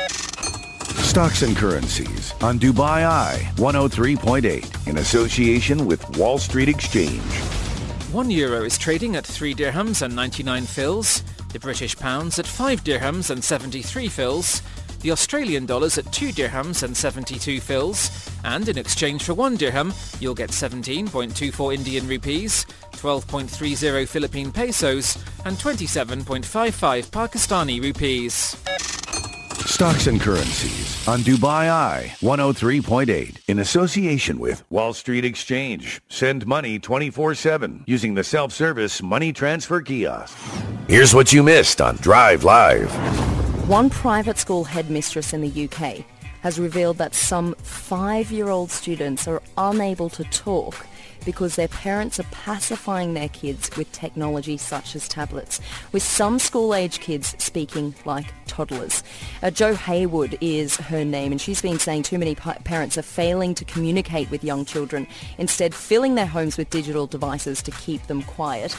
[1.09, 7.58] Stocks and currencies on Dubai Eye 103.8 in association with Wall Street Exchange.
[8.13, 12.83] One euro is trading at 3 dirhams and 99 fils, the British pounds at 5
[12.83, 14.63] dirhams and 73 fils,
[15.03, 18.11] the Australian dollars at 2 dirhams and 72 fils,
[18.45, 25.59] and in exchange for 1 dirham, you'll get 17.24 Indian rupees, 12.30 Philippine pesos, and
[25.59, 28.57] 27.55 Pakistani rupees.
[29.69, 36.01] Stocks and currencies on Dubai Eye 103.8 in association with Wall Street Exchange.
[36.09, 40.35] Send money 24-7 using the self-service money transfer kiosk.
[40.89, 42.91] Here's what you missed on Drive Live.
[43.69, 46.03] One private school headmistress in the UK
[46.41, 50.87] has revealed that some five-year-old students are unable to talk
[51.29, 55.61] because their parents are pacifying their kids with technology such as tablets,
[55.93, 59.05] with some school-age kids speaking like toddlers.
[59.43, 63.03] Uh, Jo Heywood is her name, and she's been saying too many pa- parents are
[63.03, 68.03] failing to communicate with young children, instead filling their homes with digital devices to keep
[68.07, 68.73] them quiet.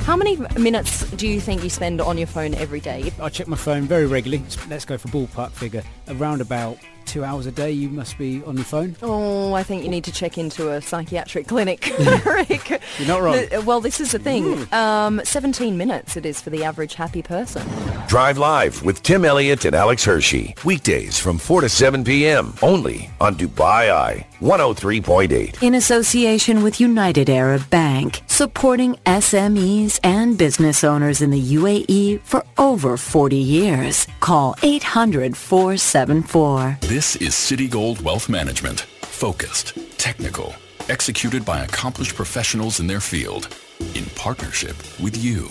[0.00, 3.12] How many minutes do you think you spend on your phone every day?
[3.20, 4.44] I check my phone very regularly.
[4.68, 5.84] Let's go for ballpark figure.
[6.08, 8.96] Around about two hours a day you must be on your phone?
[9.02, 11.92] Oh, I think you need to check into a psychiatric clinic,
[12.24, 12.70] Rick.
[12.98, 13.36] You're not wrong.
[13.36, 14.66] The- well, this is the thing.
[14.72, 17.66] Um, 17 minutes it is for the average happy person.
[18.08, 20.54] Drive Live with Tim Elliott and Alex Hershey.
[20.64, 22.54] Weekdays from 4 to 7 p.m.
[22.62, 25.62] Only on Dubai Eye 103.8.
[25.62, 32.44] in association with United Arab Bank, supporting SMEs and business owners in the UAE for
[32.58, 34.06] over 40 years.
[34.20, 36.80] Call 800-474.
[36.94, 38.82] This is Citigold Wealth Management.
[39.02, 40.54] Focused, technical,
[40.88, 43.48] executed by accomplished professionals in their field,
[43.96, 45.48] in partnership with you.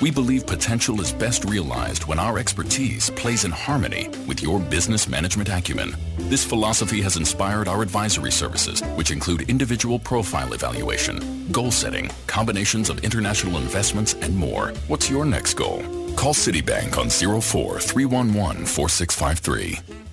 [0.00, 5.06] We believe potential is best realized when our expertise plays in harmony with your business
[5.06, 5.94] management acumen.
[6.16, 12.88] This philosophy has inspired our advisory services, which include individual profile evaluation, goal setting, combinations
[12.88, 14.68] of international investments, and more.
[14.86, 15.82] What's your next goal?
[16.16, 20.07] Call Citibank on 04 311 4653.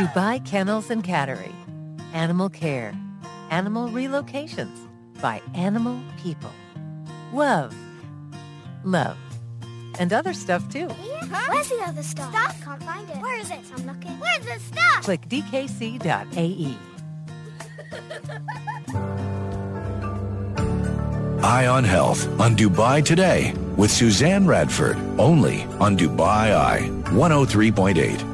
[0.00, 1.52] Dubai Kennels and Cattery.
[2.14, 2.94] Animal care.
[3.50, 4.88] Animal relocations
[5.20, 6.50] by animal people.
[7.34, 7.74] Love.
[8.82, 9.18] Love.
[9.98, 10.88] And other stuff too.
[10.88, 12.32] Where's the other stuff?
[12.32, 12.64] Stuff?
[12.64, 13.18] Can't find it.
[13.18, 13.60] Where is it?
[13.76, 14.18] I'm looking.
[14.18, 15.04] Where's the stuff?
[15.04, 16.78] Click dkc.ae.
[21.42, 24.96] Eye on Health on Dubai Today with Suzanne Radford.
[25.20, 28.29] Only on Dubai Eye 103.8.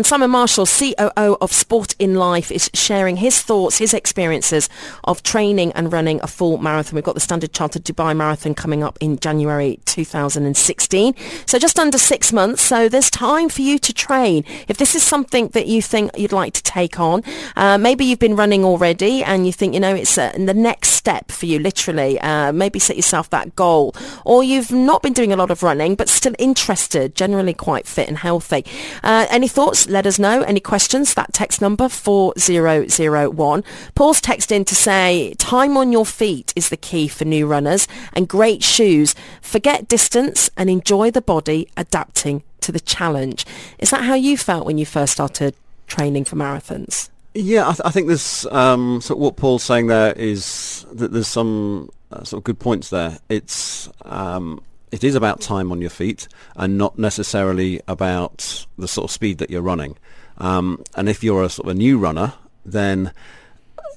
[0.00, 4.70] And Simon Marshall, COO of Sport in Life, is sharing his thoughts, his experiences
[5.04, 6.94] of training and running a full marathon.
[6.94, 11.14] We've got the Standard Chartered Dubai Marathon coming up in January 2016.
[11.44, 12.62] So just under six months.
[12.62, 14.46] So there's time for you to train.
[14.68, 17.22] If this is something that you think you'd like to take on,
[17.54, 20.92] uh, maybe you've been running already and you think, you know, it's uh, the next
[20.92, 22.18] step for you, literally.
[22.20, 23.94] Uh, maybe set yourself that goal.
[24.24, 28.08] Or you've not been doing a lot of running, but still interested, generally quite fit
[28.08, 28.64] and healthy.
[29.02, 29.89] Uh, any thoughts?
[29.90, 30.42] Let us know.
[30.42, 31.14] Any questions?
[31.14, 33.64] That text number 4001.
[33.96, 37.88] Paul's text in to say, time on your feet is the key for new runners
[38.12, 39.16] and great shoes.
[39.42, 43.44] Forget distance and enjoy the body adapting to the challenge.
[43.80, 45.56] Is that how you felt when you first started
[45.88, 47.10] training for marathons?
[47.34, 51.26] Yeah, I, th- I think there's um, so what Paul's saying there is that there's
[51.26, 53.18] some uh, sort of good points there.
[53.28, 59.04] It's um, it is about time on your feet and not necessarily about the sort
[59.04, 59.96] of speed that you're running.
[60.38, 62.32] Um, and if you're a sort of a new runner,
[62.64, 63.12] then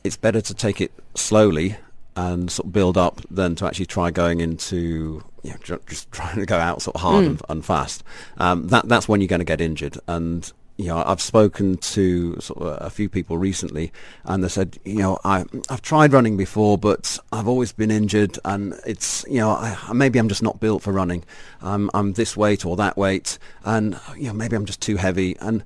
[0.03, 1.77] it's better to take it slowly
[2.15, 6.35] and sort of build up than to actually try going into you know, just trying
[6.37, 7.27] to go out sort of hard Mm.
[7.27, 8.03] and, and fast.
[8.37, 9.97] Um, that that's when you're going to get injured.
[10.07, 13.91] And you know, I've spoken to sort of a few people recently,
[14.25, 18.39] and they said, you know, I I've tried running before, but I've always been injured,
[18.43, 21.23] and it's you know, I, maybe I'm just not built for running.
[21.61, 25.37] I'm I'm this weight or that weight, and you know, maybe I'm just too heavy,
[25.39, 25.63] and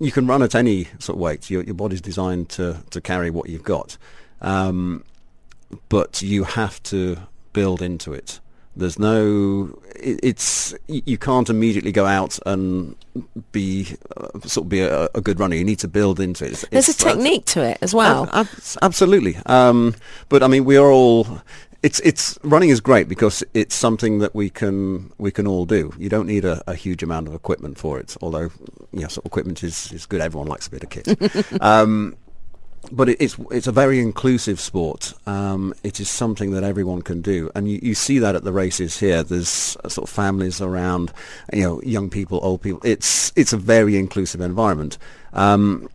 [0.00, 1.48] you can run at any sort of weight.
[1.48, 3.96] Your your body's designed to to carry what you've got,
[4.40, 5.04] um,
[5.88, 7.16] but you have to
[7.52, 8.40] build into it.
[8.76, 12.94] There's no, it, it's you can't immediately go out and
[13.52, 15.56] be uh, sort of be a, a good runner.
[15.56, 16.48] You need to build into it.
[16.52, 18.24] It's- There's a it's- technique to it as well.
[18.32, 18.48] Ab- ab-
[18.82, 19.36] absolutely.
[19.46, 19.94] Um,
[20.28, 21.26] but I mean, we are all.
[21.82, 25.92] It's it's running is great because it's something that we can we can all do.
[25.98, 28.16] You don't need a, a huge amount of equipment for it.
[28.20, 28.50] Although
[28.92, 30.20] you know, sort of equipment is, is good.
[30.20, 31.62] Everyone likes a bit of kit.
[31.62, 32.16] um,
[32.92, 35.12] but it, it's it's a very inclusive sport.
[35.26, 38.52] Um, it is something that everyone can do, and you, you see that at the
[38.52, 39.22] races here.
[39.22, 41.12] There's uh, sort of families around,
[41.52, 42.80] you know, young people, old people.
[42.84, 44.98] It's it's a very inclusive environment.
[45.32, 45.88] Um,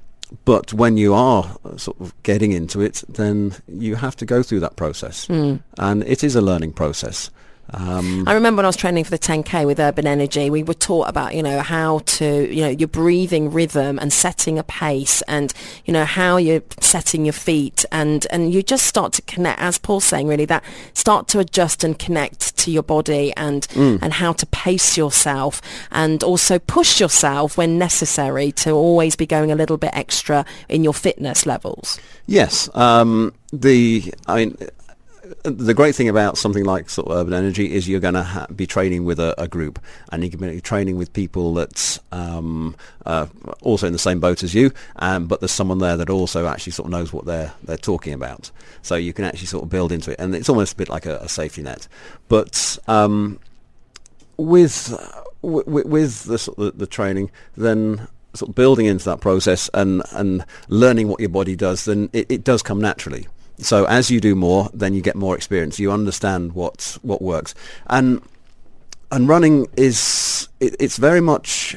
[0.46, 4.42] but when you are uh, sort of getting into it, then you have to go
[4.44, 5.60] through that process, Mm.
[5.78, 7.30] and it is a learning process.
[7.74, 10.74] Um, I remember when I was training for the 10k with Urban Energy, we were
[10.74, 15.22] taught about you know how to you know your breathing rhythm and setting a pace,
[15.24, 15.54] and
[15.86, 19.78] you know how you're setting your feet, and and you just start to connect, as
[19.78, 24.00] Paul's saying, really that start to adjust and connect to your body and Mm.
[24.02, 29.52] and how to pace yourself, and also push yourself when necessary to always be going
[29.52, 32.00] a little bit extra in your fitness levels.
[32.28, 32.70] Yes.
[32.76, 34.58] Um, the I mean,
[35.44, 38.48] the great thing about something like sort of urban energy is you're going to ha-
[38.56, 39.80] be training with a, a group,
[40.12, 43.28] and you can be training with people that's um, uh,
[43.62, 46.72] also in the same boat as you, um, but there's someone there that also actually
[46.72, 48.52] sort of knows what they're they're talking about.
[48.82, 51.06] So you can actually sort of build into it, and it's almost a bit like
[51.06, 51.88] a, a safety net.
[52.28, 53.40] But um,
[54.38, 54.94] with,
[55.42, 60.02] with with the, sort of the training, then sort of building into that process and,
[60.14, 63.28] and learning what your body does, then it, it does come naturally.
[63.62, 65.80] So as you do more, then you get more experience.
[65.80, 67.56] You understand what what works,
[67.88, 68.22] and
[69.12, 71.76] and running is it, it's very much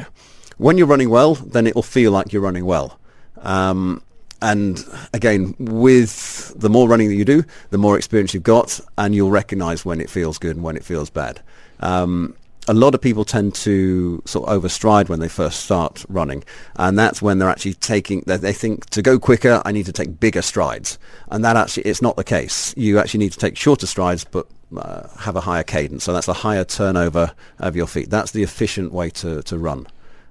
[0.57, 2.99] when you're running well, then it will feel like you're running well.
[3.39, 4.03] Um,
[4.41, 9.15] and again, with the more running that you do, the more experience you've got, and
[9.15, 11.41] you'll recognise when it feels good and when it feels bad.
[11.81, 16.45] Um, a lot of people tend to sort of overstride when they first start running,
[16.77, 18.23] and that's when they're actually taking.
[18.27, 20.99] They think to go quicker, I need to take bigger strides,
[21.31, 22.75] and that actually it's not the case.
[22.77, 24.47] You actually need to take shorter strides, but
[24.77, 26.05] uh, have a higher cadence.
[26.05, 28.11] So that's a higher turnover of your feet.
[28.11, 29.87] That's the efficient way to to run.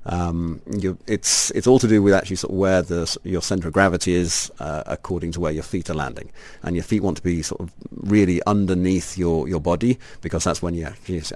[0.05, 3.67] Um, you, it's it's all to do with actually sort of where the your center
[3.67, 7.17] of gravity is uh, according to where your feet are landing, and your feet want
[7.17, 10.85] to be sort of really underneath your, your body because that's when you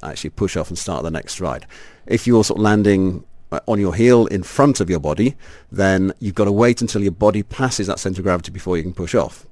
[0.04, 1.66] actually, push off and start the next stride.
[2.06, 5.36] If you're sort of landing uh, on your heel in front of your body,
[5.72, 8.84] then you've got to wait until your body passes that center of gravity before you
[8.84, 9.46] can push off.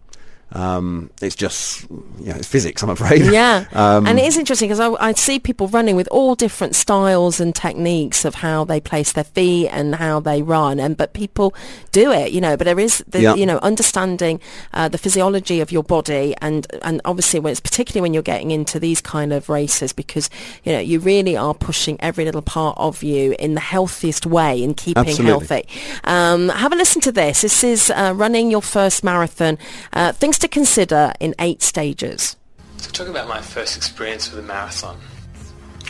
[0.51, 3.25] Um, it's just, you know, it's physics, I'm afraid.
[3.25, 3.65] Yeah.
[3.73, 7.39] um, and it is interesting because I, I, see people running with all different styles
[7.41, 10.79] and techniques of how they place their feet and how they run.
[10.79, 11.53] And, but people
[11.91, 13.36] do it, you know, but there is, the, yeah.
[13.36, 14.39] you know, understanding
[14.73, 18.51] uh, the physiology of your body and, and obviously when it's particularly when you're getting
[18.51, 20.29] into these kind of races because,
[20.63, 24.63] you know, you really are pushing every little part of you in the healthiest way
[24.63, 25.63] and keeping Absolutely.
[25.65, 25.67] healthy.
[26.05, 27.41] Um, have a listen to this.
[27.41, 29.58] This is uh, running your first marathon.
[29.91, 32.35] Uh, things to consider in eight stages.
[32.77, 34.97] So talk about my first experience with a marathon.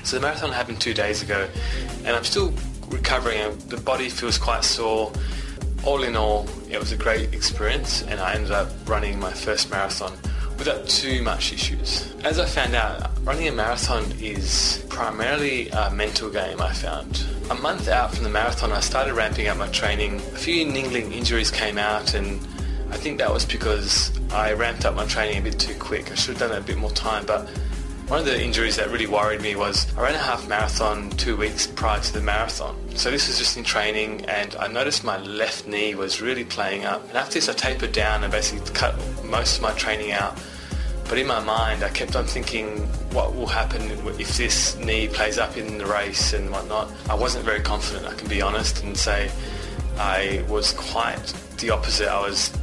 [0.03, 1.47] So the marathon happened two days ago
[2.03, 2.53] and I'm still
[2.89, 3.39] recovering.
[3.39, 5.11] And the body feels quite sore.
[5.83, 9.69] All in all, it was a great experience and I ended up running my first
[9.69, 10.13] marathon
[10.57, 12.13] without too much issues.
[12.23, 17.23] As I found out, running a marathon is primarily a mental game I found.
[17.49, 20.15] A month out from the marathon I started ramping up my training.
[20.15, 22.39] A few niggling injuries came out and
[22.91, 26.11] I think that was because I ramped up my training a bit too quick.
[26.11, 27.49] I should have done it a bit more time, but
[28.07, 31.35] one of the injuries that really worried me was I ran a half marathon two
[31.35, 32.77] weeks prior to the marathon.
[32.95, 36.85] So this was just in training and I noticed my left knee was really playing
[36.85, 37.07] up.
[37.07, 38.95] And after this I tapered down and basically cut
[39.25, 40.39] most of my training out.
[41.09, 42.77] But in my mind I kept on thinking
[43.11, 43.81] what will happen
[44.19, 46.91] if this knee plays up in the race and whatnot.
[47.09, 49.31] I wasn't very confident, I can be honest and say
[49.97, 52.07] I was quite the opposite.
[52.07, 52.55] I was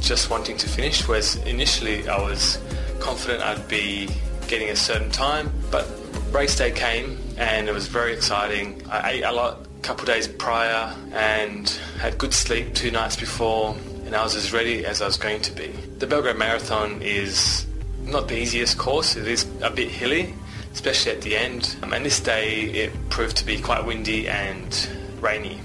[0.00, 2.58] just wanting to finish, whereas initially I was
[3.00, 4.08] confident I'd be
[4.48, 5.88] getting a certain time, but
[6.30, 8.82] race day came and it was very exciting.
[8.88, 13.76] I ate a lot a couple days prior and had good sleep two nights before
[14.04, 15.68] and I was as ready as I was going to be.
[15.98, 17.66] The Belgrade Marathon is
[18.02, 20.34] not the easiest course, it is a bit hilly,
[20.72, 21.76] especially at the end.
[21.82, 24.88] Um, and this day it proved to be quite windy and
[25.20, 25.60] rainy.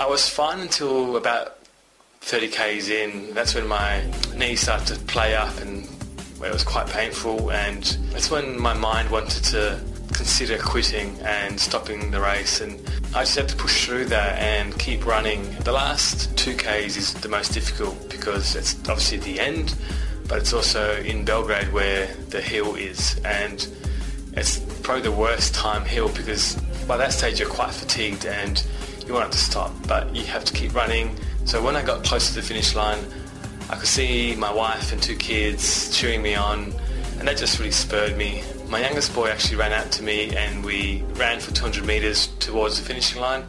[0.00, 1.53] I was fine until about
[2.24, 4.02] 30 k's in, that's when my
[4.34, 5.86] knee started to play up and
[6.42, 7.52] it was quite painful.
[7.52, 7.82] And
[8.12, 9.78] that's when my mind wanted to
[10.14, 12.62] consider quitting and stopping the race.
[12.62, 12.80] And
[13.14, 15.42] I just had to push through that and keep running.
[15.64, 19.74] The last 2Ks is the most difficult because it's obviously the end
[20.26, 23.20] but it's also in Belgrade where the hill is.
[23.26, 23.68] And
[24.32, 26.54] it's probably the worst time hill because
[26.88, 28.64] by that stage you're quite fatigued and
[29.06, 32.04] you want it to stop but you have to keep running so when I got
[32.04, 32.98] close to the finish line,
[33.70, 36.72] I could see my wife and two kids cheering me on,
[37.18, 38.42] and that just really spurred me.
[38.68, 42.78] My youngest boy actually ran out to me, and we ran for 200 metres towards
[42.78, 43.44] the finishing line,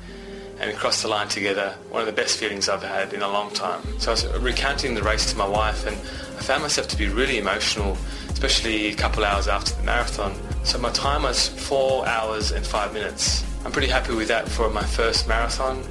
[0.59, 1.75] and we crossed the line together.
[1.89, 3.81] One of the best feelings I've had in a long time.
[3.99, 7.07] So I was recounting the race to my wife, and I found myself to be
[7.07, 7.97] really emotional,
[8.29, 10.33] especially a couple hours after the marathon.
[10.63, 13.45] So my time was four hours and five minutes.
[13.65, 15.83] I'm pretty happy with that for my first marathon.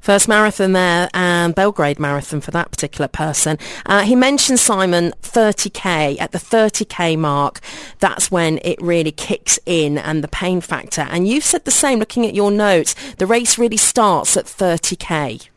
[0.00, 3.58] First marathon there and Belgrade Marathon for that particular person.
[3.86, 6.20] Uh, he mentioned, Simon, 30k.
[6.20, 7.60] At the 30k mark,
[7.98, 11.02] that's when it really kicks in and the pain factor.
[11.02, 12.94] And you've said the same looking at your notes.
[13.14, 15.48] The race really starts at 30k.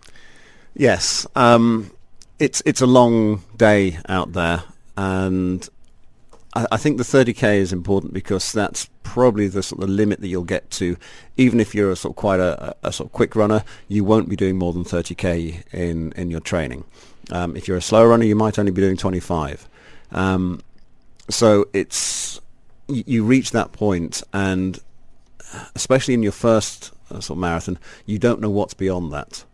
[0.75, 1.27] Yes.
[1.36, 1.91] Um,
[2.39, 4.63] it's, it's a long day out there
[4.97, 5.67] and
[6.53, 10.43] I, think the 30k is important because that's probably the sort of limit that you'll
[10.43, 10.97] get to.
[11.37, 14.27] Even if you're a sort of quite a, a sort of quick runner, you won't
[14.27, 16.83] be doing more than 30k in in your training.
[17.31, 19.69] Um, if you're a slow runner, you might only be doing 25.
[20.11, 20.61] Um,
[21.29, 22.41] so it's
[22.87, 24.79] you, you, reach that point, and
[25.75, 29.45] especially in your first uh, sort of marathon, you don't know what's beyond that.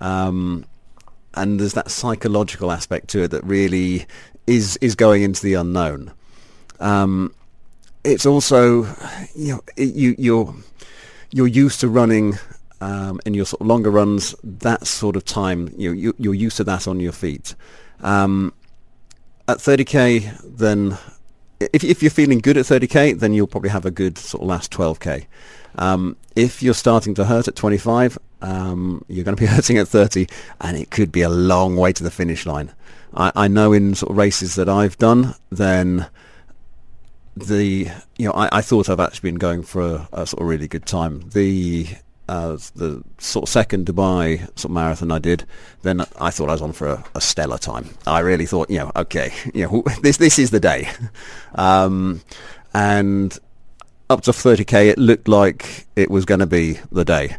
[0.00, 0.66] Um,
[1.32, 4.06] and there's that psychological aspect to it that really
[4.46, 6.12] is is going into the unknown.
[6.80, 7.34] Um,
[8.04, 8.84] it's also
[9.34, 10.54] you know you you're
[11.30, 12.38] you're used to running
[12.80, 16.58] um, in your sort of longer runs, that sort of time, you, you you're used
[16.58, 17.54] to that on your feet.
[18.02, 18.52] Um,
[19.48, 20.98] at 30k, then
[21.60, 24.48] if, if you're feeling good at 30k, then you'll probably have a good sort of
[24.48, 25.26] last 12k.
[25.76, 29.88] Um, if you're starting to hurt at 25, um, you're going to be hurting at
[29.88, 30.26] 30,
[30.60, 32.72] and it could be a long way to the finish line.
[33.14, 36.06] I, I know in sort of races that I've done, then
[37.36, 40.48] the you know I, I thought I've actually been going for a, a sort of
[40.48, 41.28] really good time.
[41.30, 41.88] The
[42.28, 45.44] uh, the sort of second Dubai sort of marathon I did,
[45.82, 47.90] then I thought I was on for a, a stellar time.
[48.06, 50.88] I really thought, you know, okay, you know, this this is the day,
[51.54, 52.22] um,
[52.72, 53.38] and
[54.10, 57.36] up to 30k, it looked like it was going to be the day,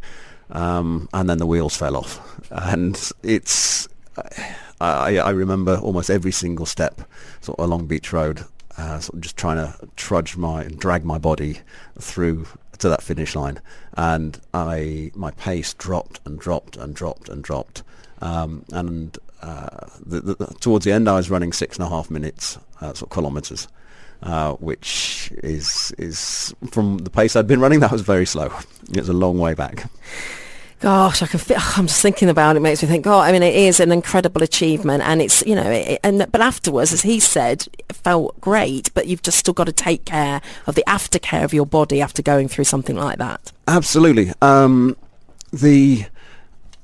[0.52, 2.20] um, and then the wheels fell off,
[2.52, 3.88] and it's.
[4.82, 7.02] I, I remember almost every single step
[7.40, 8.44] sort of along Beach Road,
[8.78, 11.60] uh, sort of just trying to trudge my and drag my body
[12.00, 12.48] through
[12.80, 13.60] to that finish line,
[13.96, 17.84] and I my pace dropped and dropped and dropped and dropped,
[18.22, 22.10] um, and uh, the, the, towards the end I was running six and a half
[22.10, 23.68] minutes uh, sort of kilometres,
[24.24, 28.52] uh, which is is from the pace I'd been running that was very slow.
[28.92, 29.90] It's a long way back.
[30.80, 31.40] Gosh, I can.
[31.40, 32.60] Feel, I'm just thinking about it.
[32.60, 33.08] Makes me think.
[33.08, 36.42] Oh, I mean, it is an incredible achievement, and it's you know, it, and but
[36.42, 38.94] afterwards, as he said, it felt great.
[38.94, 42.22] But you've just still got to take care of the aftercare of your body after
[42.22, 43.52] going through something like that.
[43.68, 44.32] Absolutely.
[44.42, 44.98] Um,
[45.52, 46.06] the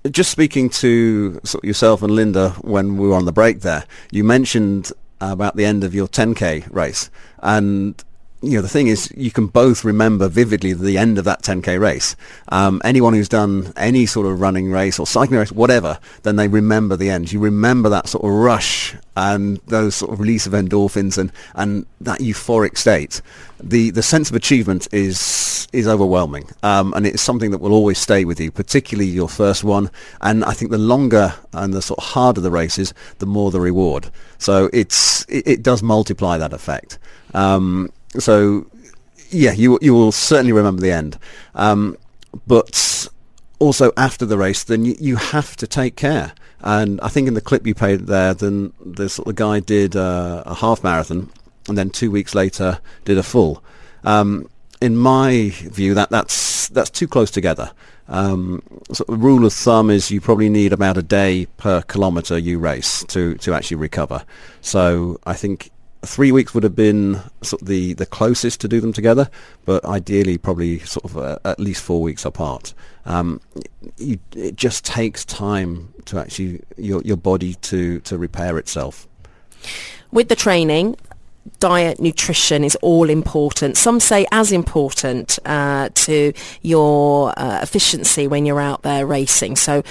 [0.10, 4.92] just speaking to yourself and Linda when we were on the break there, you mentioned
[5.20, 8.04] about the end of your 10k race, and
[8.42, 11.80] you know, the thing is, you can both remember vividly the end of that 10k
[11.80, 12.16] race.
[12.50, 16.48] Um, anyone who's done any sort of running race or cycling race, whatever, then they
[16.48, 17.32] remember the end.
[17.32, 21.86] You remember that sort of rush and those sort of release of endorphins and, and
[22.00, 23.22] that euphoric state.
[23.64, 28.00] The the sense of achievement is is overwhelming, um, and it's something that will always
[28.00, 29.92] stay with you, particularly your first one.
[30.22, 33.52] And I think the longer and the sort of harder the race is, the more
[33.52, 34.10] the reward.
[34.40, 36.98] So it's it, it does multiply that effect.
[37.36, 38.68] Um, so
[39.30, 41.18] yeah, you you will certainly remember the end.
[41.56, 41.98] Um,
[42.48, 43.08] but
[43.60, 46.34] also after the race, then you, you have to take care.
[46.64, 50.44] And I think in the clip you played there, then this the guy did uh,
[50.46, 51.30] a half marathon,
[51.68, 53.64] and then two weeks later did a full.
[54.04, 54.50] Um,
[54.82, 57.72] in my view, that that's that's too close together.
[58.08, 62.38] Um, so the rule of thumb is you probably need about a day per kilometre
[62.38, 64.24] you race to to actually recover.
[64.60, 65.72] So I think
[66.04, 69.30] three weeks would have been sort of the, the closest to do them together,
[69.66, 72.74] but ideally probably sort of uh, at least four weeks apart.
[73.06, 73.42] Um,
[73.98, 79.08] you, it just takes time to actually your your body to to repair itself.
[80.12, 80.98] With the training,
[81.60, 83.78] diet, nutrition is all important.
[83.78, 89.56] Some say as important uh, to your uh, efficiency when you're out there racing.
[89.56, 89.84] So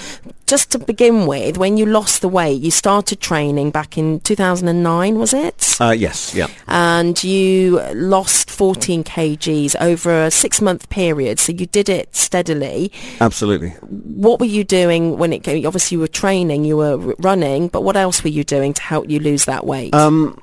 [0.45, 5.17] just to begin with, when you lost the weight, you started training back in 2009,
[5.17, 5.77] was it?
[5.79, 6.47] Uh, yes, yeah.
[6.67, 11.39] And you lost 14 kgs over a six-month period.
[11.39, 12.91] So you did it steadily.
[13.21, 13.69] Absolutely.
[13.69, 15.65] What were you doing when it came?
[15.65, 19.09] Obviously, you were training, you were running, but what else were you doing to help
[19.09, 19.95] you lose that weight?
[19.95, 20.37] Um,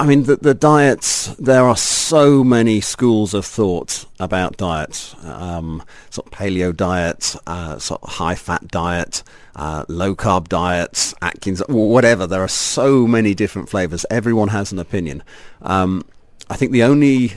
[0.00, 5.14] I mean, the, the diets, there are so many schools of thought about diets.
[5.22, 9.22] Um, sort of paleo diet, uh, sort of high-fat diet,
[9.56, 12.26] uh, low-carb diets, Atkins, whatever.
[12.26, 14.06] There are so many different flavors.
[14.08, 15.22] Everyone has an opinion.
[15.60, 16.06] Um,
[16.48, 17.34] I think the only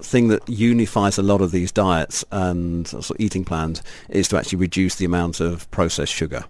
[0.00, 4.36] thing that unifies a lot of these diets and sort of eating plans is to
[4.36, 6.44] actually reduce the amount of processed sugar.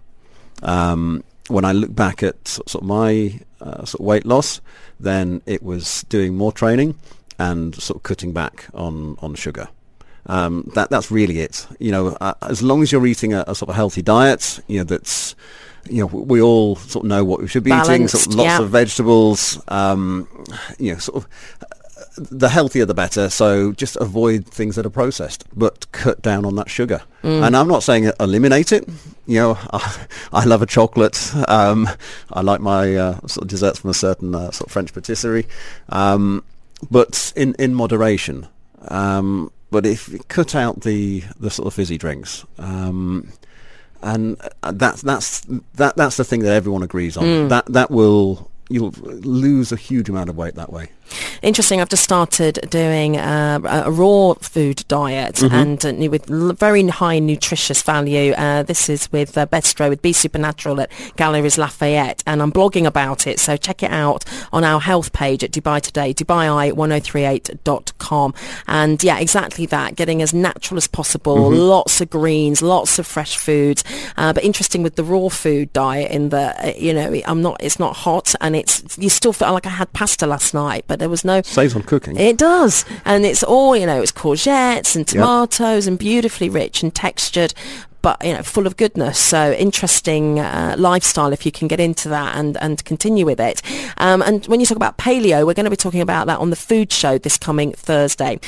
[0.63, 4.59] Um, when I look back at sort of my uh, sort of weight loss,
[5.03, 6.95] then it was doing more training
[7.39, 9.67] and sort of cutting back on on sugar.
[10.27, 11.67] Um, that that's really it.
[11.79, 14.77] You know, uh, as long as you're eating a, a, sort of healthy diet, you
[14.79, 15.35] know that's
[15.89, 18.07] you know we all sort of know what we should be Balanced, eating.
[18.07, 18.61] Sort of lots yeah.
[18.61, 19.61] of vegetables.
[19.67, 20.27] Um,
[20.77, 21.29] you know, sort of
[22.15, 23.29] the healthier the better.
[23.29, 27.01] So just avoid things that are processed, but cut down on that sugar.
[27.23, 27.47] Mm.
[27.47, 28.87] And I'm not saying eliminate it.
[29.25, 31.33] You know, I, I love a chocolate.
[31.47, 31.87] Um,
[32.31, 35.47] I like my uh, sort of desserts from a certain uh, sort of French patisserie,
[35.89, 36.43] um,
[36.89, 38.47] but in in moderation.
[38.87, 42.45] Um, but if you cut out the the sort of fizzy drinks.
[42.57, 43.31] Um,
[44.03, 45.41] and that's that's
[45.75, 47.23] that that's the thing that everyone agrees on.
[47.23, 47.49] Mm.
[47.49, 50.89] That that will you'll lose a huge amount of weight that way.
[51.41, 51.81] Interesting.
[51.81, 55.51] I've just started doing uh, a raw food diet Mhm.
[55.51, 58.33] and uh, with l- very high nutritious value.
[58.33, 62.85] Uh, this is with uh, Bestro with Be Supernatural at Galeries Lafayette, and I'm blogging
[62.85, 63.39] about it.
[63.39, 68.33] So check it out on our health page at Dubai Today, Dubai1038.com.
[68.67, 69.95] And yeah, exactly that.
[69.95, 71.51] Getting as natural as possible.
[71.51, 71.69] Mhm.
[71.69, 73.83] Lots of greens, lots of fresh foods.
[74.17, 77.57] Uh, but interesting with the raw food diet in the uh, you know I'm not
[77.63, 80.99] it's not hot and it's you still feel like I had pasta last night, but
[81.01, 82.15] there was no Saves on cooking.
[82.15, 84.01] it does, and it's all you know.
[84.01, 85.21] It's courgettes and Yep.
[85.23, 87.53] tomatoes, and beautifully rich and textured,
[88.03, 89.17] but you know, full of goodness.
[89.19, 93.61] So interesting uh, lifestyle if you can get into that and and continue with it.
[93.97, 96.49] Um, and when you talk about paleo, we're going to be talking about that on
[96.51, 98.39] the food show this coming Thursday.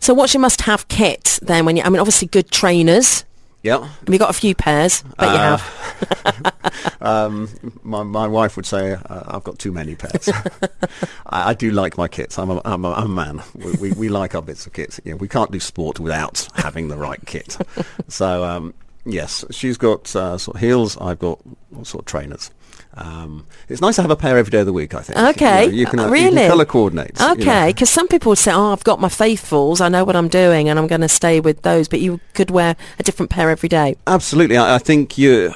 [0.00, 1.64] So what's your must-have kit then?
[1.64, 3.24] When you, I mean, obviously good trainers.
[3.62, 3.80] Yeah.
[3.86, 5.02] Have you got a few pairs?
[5.18, 6.96] Bet you Uh, have.
[7.02, 7.48] um,
[7.82, 10.28] my my wife would say uh, I've got too many pairs.
[11.26, 12.38] I, I do like my kits.
[12.38, 13.42] I'm a, I'm a, I'm a man.
[13.54, 14.98] We, we, we like our bits of kits.
[15.04, 17.56] You know, we can't do sport without having the right kit.
[18.08, 20.96] So um, yes, she's got uh, sort of heels.
[20.98, 21.38] I've got
[21.82, 22.50] sort of trainers.
[22.94, 24.94] Um, it's nice to have a pair every day of the week.
[24.94, 25.18] I think.
[25.18, 26.48] Okay, You, know, you can, uh, you can really?
[26.48, 27.18] colour coordinate.
[27.20, 27.32] you know.
[27.32, 29.80] Okay, because some people would say, "Oh, I've got my faithfuls.
[29.80, 32.50] I know what I'm doing, and I'm going to stay with those." But you could
[32.50, 33.96] wear a different pair every day.
[34.06, 35.54] Absolutely, I, I think you.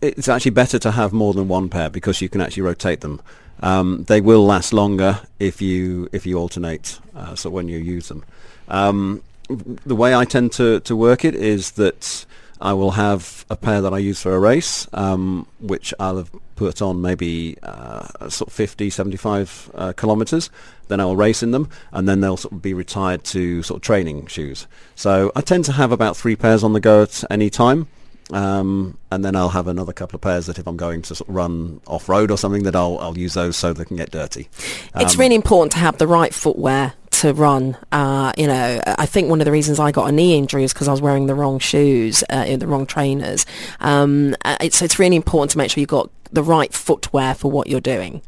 [0.00, 3.20] It's actually better to have more than one pair because you can actually rotate them.
[3.60, 7.00] Um, they will last longer if you if you alternate.
[7.16, 8.22] Uh, so when you use them,
[8.68, 12.26] um, the way I tend to to work it is that
[12.60, 16.30] I will have a pair that I use for a race, um, which I'll have
[16.56, 20.48] put on maybe uh, sort of 50, 75 uh, kilometres.
[20.88, 23.82] Then I'll race in them, and then they'll sort of be retired to sort of
[23.82, 24.66] training shoes.
[24.94, 27.88] So I tend to have about three pairs on the go at any time.
[28.32, 31.28] Um, and then I'll have another couple of pairs that if I'm going to sort
[31.28, 34.10] of run off road or something, that I'll I'll use those so they can get
[34.10, 34.48] dirty.
[34.96, 37.76] it's Um, really important to have the right footwear to run.
[37.92, 40.72] Uh, you know, I think one of the reasons I got a knee injury is
[40.72, 43.46] because I was wearing the wrong shoes, uh, the wrong trainers.
[43.80, 47.50] Um, uh, it's it's really important to make sure you've got the right footwear for
[47.50, 48.22] what you're doing.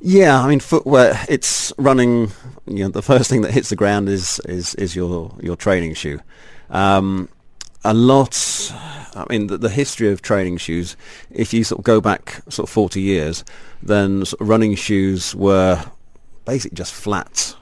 [0.00, 1.18] Yeah, I mean footwear.
[1.28, 2.32] It's running.
[2.66, 5.94] You know, the first thing that hits the ground is is is your your training
[5.94, 6.20] shoe.
[6.70, 7.28] Um,
[7.84, 8.72] a lot.
[9.14, 10.96] I mean, the, the history of training shoes.
[11.30, 13.44] If you sort of go back sort of forty years,
[13.82, 15.82] then sort of running shoes were
[16.44, 17.54] basically just flat,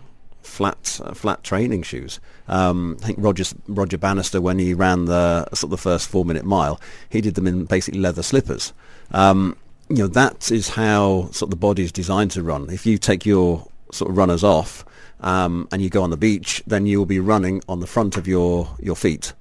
[0.54, 2.20] flat, uh, flat training shoes.
[2.48, 6.24] Um, I think Roger Roger Bannister, when he ran the sort of the first four
[6.24, 6.80] minute mile,
[7.10, 8.72] he did them in basically leather slippers.
[9.10, 9.56] Um,
[9.88, 12.70] you know that is how sort of the body is designed to run.
[12.70, 14.84] If you take your sort of runners off
[15.20, 18.16] um, and you go on the beach, then you will be running on the front
[18.16, 19.32] of your your feet.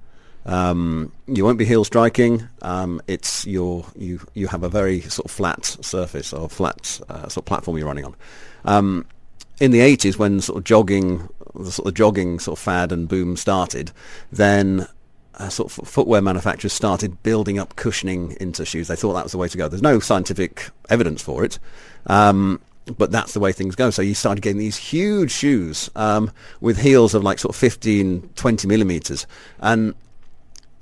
[0.46, 2.46] Um, you won't be heel striking.
[2.60, 7.28] Um, it's your you you have a very sort of flat surface or flat uh,
[7.28, 8.14] sort of platform you're running on.
[8.64, 9.06] Um,
[9.60, 13.08] in the 80s, when sort of jogging, the sort of jogging sort of fad and
[13.08, 13.92] boom started,
[14.32, 14.86] then
[15.38, 18.88] uh, sort of footwear manufacturers started building up cushioning into shoes.
[18.88, 19.68] They thought that was the way to go.
[19.68, 21.58] There's no scientific evidence for it,
[22.06, 22.60] um,
[22.98, 23.90] but that's the way things go.
[23.90, 26.30] So you started getting these huge shoes um,
[26.60, 29.26] with heels of like sort of 15, 20 millimeters,
[29.60, 29.94] and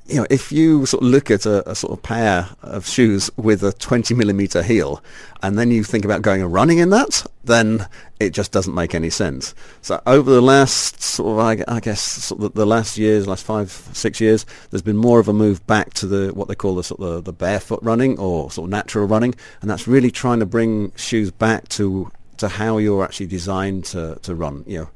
[0.06, 3.30] you know, if you sort of look at a, a sort of pair of shoes
[3.36, 5.02] with a 20 millimeter heel,
[5.42, 7.86] and then you think about going and running in that, then
[8.18, 9.54] it just doesn't make any sense.
[9.80, 13.44] So over the last sort of, I, I guess, sort of the last years, last
[13.44, 16.74] five, six years, there's been more of a move back to the what they call
[16.74, 20.10] the sort of the, the barefoot running or sort of natural running, and that's really
[20.10, 24.64] trying to bring shoes back to to how you're actually designed to to run.
[24.66, 24.90] You know,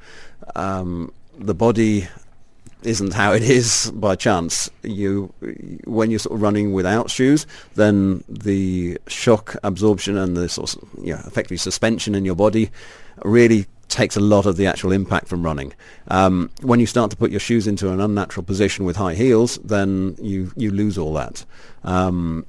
[0.57, 2.09] um, the body
[2.83, 4.71] isn't how it is by chance.
[4.83, 5.33] You,
[5.85, 10.89] when you're sort of running without shoes, then the shock absorption and the sort of,
[11.05, 12.71] effectively suspension in your body
[13.25, 15.73] really takes a lot of the actual impact from running.
[16.09, 19.59] Um, when you start to put your shoes into an unnatural position with high heels,
[19.59, 21.45] then you, you lose all that.
[21.85, 22.47] Um,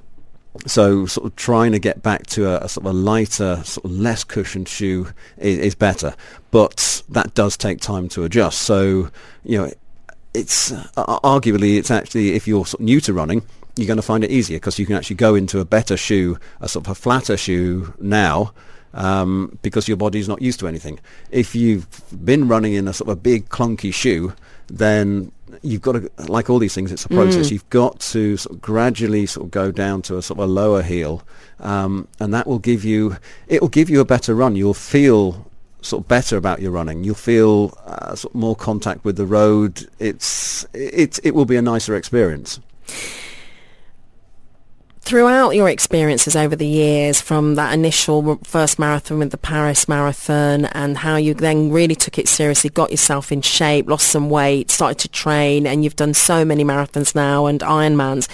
[0.66, 3.84] so sort of trying to get back to a, a sort of a lighter, sort
[3.84, 6.14] of less cushioned shoe is, is better,
[6.50, 8.62] but that does take time to adjust.
[8.62, 9.10] So
[9.44, 9.70] you know,
[10.38, 13.42] it's uh, arguably it's actually if you're sort of new to running,
[13.76, 16.38] you're going to find it easier because you can actually go into a better shoe,
[16.60, 18.52] a sort of a flatter shoe now.
[18.94, 20.98] Um, because your body's not used to anything.
[21.30, 21.86] If you've
[22.24, 24.32] been running in a sort of a big clunky shoe,
[24.68, 25.30] then
[25.62, 27.48] you've got to, like all these things, it's a process.
[27.48, 27.52] Mm.
[27.52, 30.50] You've got to sort of gradually sort of go down to a sort of a
[30.50, 31.22] lower heel,
[31.60, 33.16] um, and that will give you,
[33.46, 34.56] it will give you a better run.
[34.56, 35.47] You'll feel
[35.80, 37.04] sort of better about your running.
[37.04, 39.88] You'll feel uh, sort of more contact with the road.
[39.98, 42.60] It's, it, it will be a nicer experience.
[45.08, 50.66] Throughout your experiences over the years from that initial first marathon with the Paris Marathon
[50.66, 54.70] and how you then really took it seriously, got yourself in shape, lost some weight,
[54.70, 58.28] started to train, and you've done so many marathons now and Ironmans.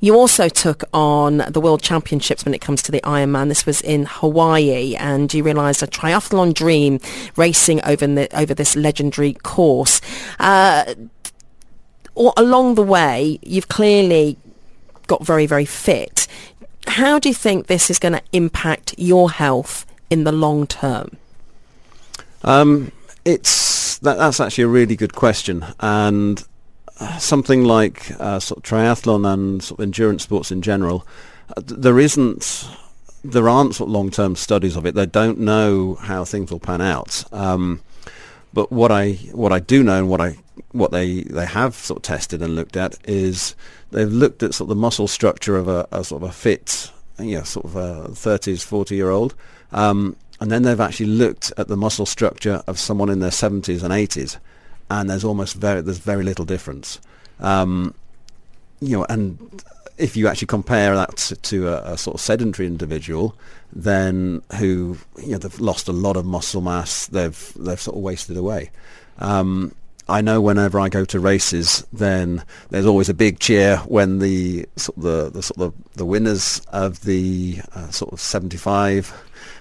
[0.00, 3.46] You also took on the World Championships when it comes to the Ironman.
[3.46, 6.98] This was in Hawaii, and you realised a triathlon dream
[7.36, 10.00] racing over, the, over this legendary course.
[10.40, 10.92] Uh,
[12.36, 14.38] along the way, you've clearly
[15.06, 16.26] got very, very fit.
[16.86, 21.16] How do you think this is going to impact your health in the long term?
[22.42, 22.92] Um,
[23.24, 26.44] it's that, that's actually a really good question, and
[27.00, 31.06] uh, something like uh, sort of triathlon and sort of endurance sports in general,
[31.56, 32.68] uh, there isn't
[33.24, 34.94] there aren't sort of long-term studies of it.
[34.94, 37.24] They don't know how things will pan out.
[37.32, 37.82] Um,
[38.52, 40.36] but what I what I do know and what I
[40.72, 43.54] what they, they have sort of tested and looked at is
[43.90, 46.90] they've looked at sort of the muscle structure of a, a sort of a fit,
[47.18, 49.34] you know, sort of a 30s, 40 year old.
[49.72, 53.82] Um, and then they've actually looked at the muscle structure of someone in their 70s
[53.82, 54.38] and 80s,
[54.90, 57.00] and there's almost very there's very little difference.
[57.40, 57.94] Um,
[58.80, 59.62] you know, and
[59.98, 63.34] if you actually compare that to, a, a, sort of sedentary individual,
[63.72, 68.02] then who you know they've lost a lot of muscle mass, they've they've sort of
[68.02, 68.70] wasted away.
[69.18, 69.74] Um,
[70.08, 74.66] I know whenever I go to races, then there's always a big cheer when the
[74.76, 79.12] sort of the, the sort of the winners of the uh, sort of 75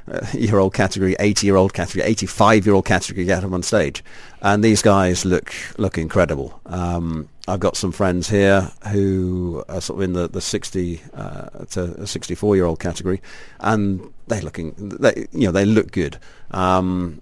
[0.07, 3.63] uh, year old category, 80 year old category, 85 year old category get up on
[3.63, 4.03] stage,
[4.41, 6.59] and these guys look look incredible.
[6.67, 11.49] Um, I've got some friends here who are sort of in the the 60 uh,
[11.71, 13.19] to 64 year old category,
[13.59, 16.19] and they're looking they you know they look good.
[16.51, 17.21] Um,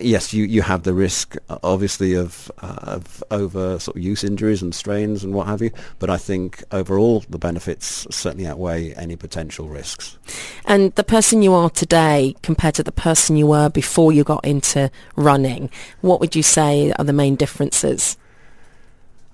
[0.00, 4.62] yes, you, you have the risk, obviously, of, uh, of over sort of use injuries
[4.62, 5.70] and strains and what have you.
[5.98, 10.18] But I think overall, the benefits certainly outweigh any potential risks.
[10.64, 14.44] And the person you are today compared to the person you were before you got
[14.44, 15.70] into running,
[16.00, 18.16] what would you say are the main differences?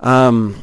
[0.00, 0.62] Um,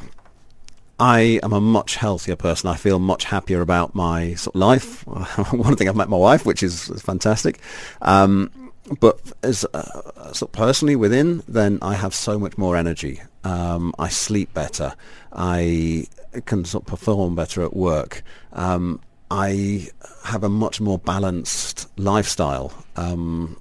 [1.01, 2.69] I am a much healthier person.
[2.69, 5.07] I feel much happier about my sort of life.
[5.51, 7.59] One thing I've met my wife, which is fantastic.
[8.03, 8.51] Um,
[8.99, 13.21] but as uh, so personally within, then I have so much more energy.
[13.43, 14.93] Um, I sleep better.
[15.31, 16.07] I
[16.45, 18.23] can sort of perform better at work.
[18.53, 19.87] Um, I
[20.25, 22.73] have a much more balanced lifestyle.
[22.95, 23.59] Um,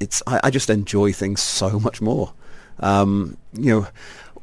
[0.00, 2.32] it's I, I, just enjoy things so much more.
[2.80, 3.86] Um, you know,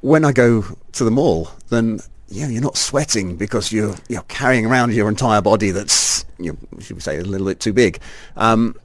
[0.02, 2.00] when I go to the mall, then
[2.30, 6.80] yeah, you're not sweating because you're you're carrying around your entire body that's you know,
[6.80, 8.00] should we say a little bit too big.
[8.38, 8.76] Um,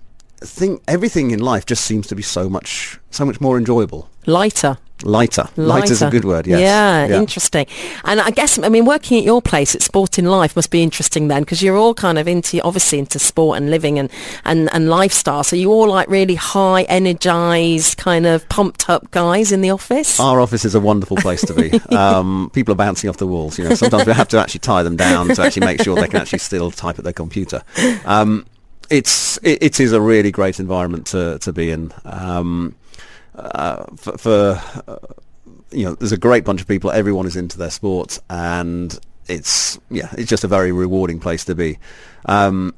[0.41, 4.09] think everything in life just seems to be so much so much more enjoyable.
[4.27, 4.79] Lighter.
[5.03, 5.49] Lighter.
[5.57, 6.61] Lighter is a good word, yes.
[6.61, 7.67] Yeah, yeah, interesting.
[8.05, 10.83] And I guess, I mean, working at your place at Sport in Life must be
[10.83, 14.11] interesting then because you're all kind of into, obviously into sport and living and,
[14.45, 15.45] and, and lifestyle.
[15.45, 20.19] So you all like really high, energized, kind of pumped up guys in the office?
[20.19, 21.73] Our office is a wonderful place to be.
[21.95, 23.59] um, people are bouncing off the walls.
[23.59, 26.09] You know, sometimes we have to actually tie them down to actually make sure they
[26.09, 27.63] can actually still type at their computer.
[28.07, 28.47] Um,
[28.91, 31.93] it's it, it is a really great environment to to be in.
[32.05, 32.77] Um,
[33.35, 34.97] uh, for, for uh,
[35.71, 36.91] you know, there's a great bunch of people.
[36.91, 41.55] Everyone is into their sport, and it's yeah, it's just a very rewarding place to
[41.55, 41.79] be.
[42.27, 42.75] Um,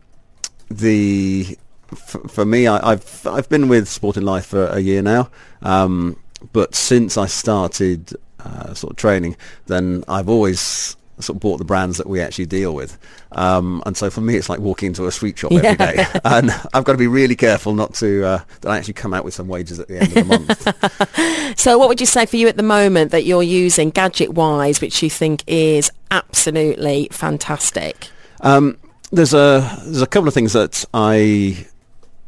[0.71, 1.57] the
[1.93, 5.31] f- for me, I, have I've been with Sport in Life for a year now,
[5.63, 6.17] um,
[6.53, 9.37] but since I started uh, sort of training,
[9.67, 12.99] then I've always sort of bought the brands that we actually deal with.
[13.33, 16.05] Um, and so for me, it's like walking into a sweet shop every day.
[16.25, 19.25] and I've got to be really careful not to, uh, that I actually come out
[19.25, 21.59] with some wages at the end of the month.
[21.59, 25.03] so what would you say for you at the moment that you're using gadget-wise, which
[25.03, 28.09] you think is absolutely fantastic?
[28.43, 28.79] Um,
[29.13, 31.67] there's a there's a couple of things that I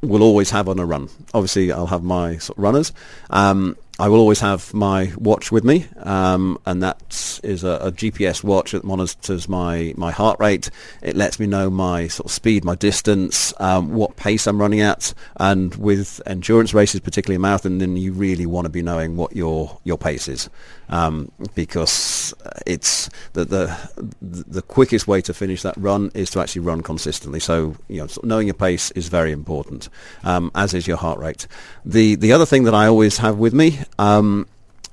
[0.01, 1.09] will always have on a run.
[1.35, 2.93] Obviously, I'll have my sort of runners.
[3.31, 7.91] Um, I will always have my watch with me, um, and that is a, a,
[7.91, 10.71] GPS watch that monitors my, my heart rate.
[11.03, 14.83] It lets me know my sort of speed, my distance, um, what pace I'm running
[14.83, 19.17] at, and with endurance races, particularly a marathon, then you really want to be knowing
[19.17, 20.49] what your your pace is,
[20.89, 22.35] um, because
[22.67, 23.77] it's the, the
[24.21, 27.41] the quickest way to finish that run is to actually run consistently.
[27.41, 29.89] So you know, knowing your pace is very important,
[30.25, 31.47] um, as is your heart rate.
[31.85, 34.47] The the other thing that I always have with me um,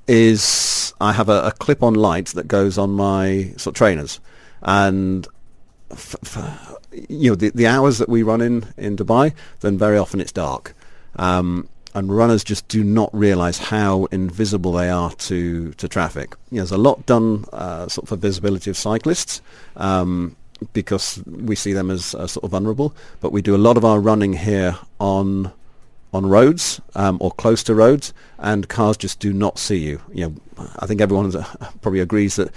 [0.07, 4.19] is I have a, a, clip-on light that goes on my sort of trainers,
[4.61, 5.27] and
[5.91, 6.75] f- f-
[7.09, 10.31] you know the, the hours that we run in in Dubai, then very often it's
[10.31, 10.73] dark,
[11.15, 16.35] um, and runners just do not realise how invisible they are to to traffic.
[16.51, 19.41] You know, there's a lot done uh, sort of for visibility of cyclists.
[19.75, 20.35] Um,
[20.73, 22.95] because we see them as uh, sort of vulnerable.
[23.19, 25.51] But we do a lot of our running here on
[26.13, 30.01] on roads um, or close to roads, and cars just do not see you.
[30.13, 31.29] You know, I think everyone
[31.81, 32.51] probably agrees that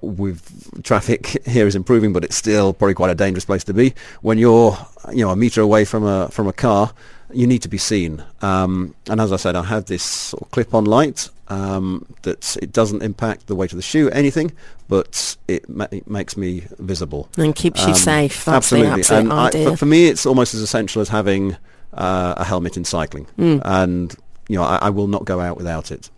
[0.00, 3.94] with traffic here is improving, but it's still probably quite a dangerous place to be.
[4.22, 4.76] When you're,
[5.12, 6.92] you know, a meter away from a from a car,
[7.32, 8.22] you need to be seen.
[8.42, 12.72] Um, and as I said, I have this sort of clip-on light um, that it
[12.72, 14.52] doesn't impact the weight of the shoe, anything,
[14.88, 18.44] but it, ma- it makes me visible and keeps you Um, safe.
[18.44, 21.56] That's absolutely, and I, for, for me, it's almost as essential as having
[21.94, 23.62] uh, a helmet in cycling, Mm.
[23.64, 24.14] and
[24.48, 26.10] you know, I, I will not go out without it.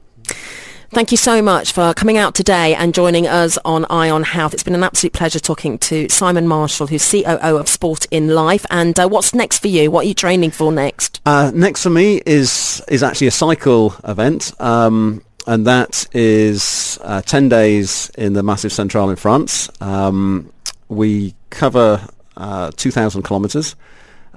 [0.90, 4.54] Thank you so much for coming out today and joining us on Eye on Health.
[4.54, 8.64] It's been an absolute pleasure talking to Simon Marshall, who's COO of Sport in Life.
[8.70, 9.90] And uh, what's next for you?
[9.90, 11.20] What are you training for next?
[11.26, 17.20] Uh, next for me is is actually a cycle event, um, and that is uh,
[17.20, 19.68] ten days in the Massif Central in France.
[19.82, 20.50] Um,
[20.88, 22.08] we cover
[22.38, 23.76] uh, two thousand kilometres.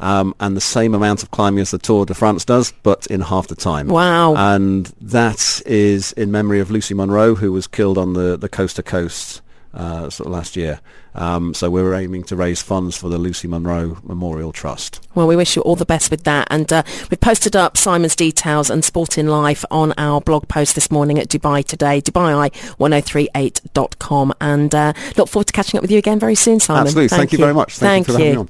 [0.02, 3.22] Um, and the same amount of climbing as the Tour de France does, but in
[3.22, 3.88] half the time.
[3.88, 4.36] Wow.
[4.36, 8.78] And that is in memory of Lucy Monroe, who was killed on the, the coast
[8.78, 9.42] to coast
[9.74, 10.80] uh, sort of last year.
[11.14, 15.06] Um, so we're aiming to raise funds for the Lucy Monroe Memorial Trust.
[15.14, 16.48] Well, we wish you all the best with that.
[16.50, 20.76] And uh, we've posted up Simon's details and Sport in Life on our blog post
[20.76, 24.34] this morning at Dubai Today, Dubai1038.com.
[24.40, 26.84] And uh, look forward to catching up with you again very soon, Simon.
[26.84, 27.18] Absolutely.
[27.18, 27.78] Thank you very much.
[27.78, 28.50] Thank you for having me on.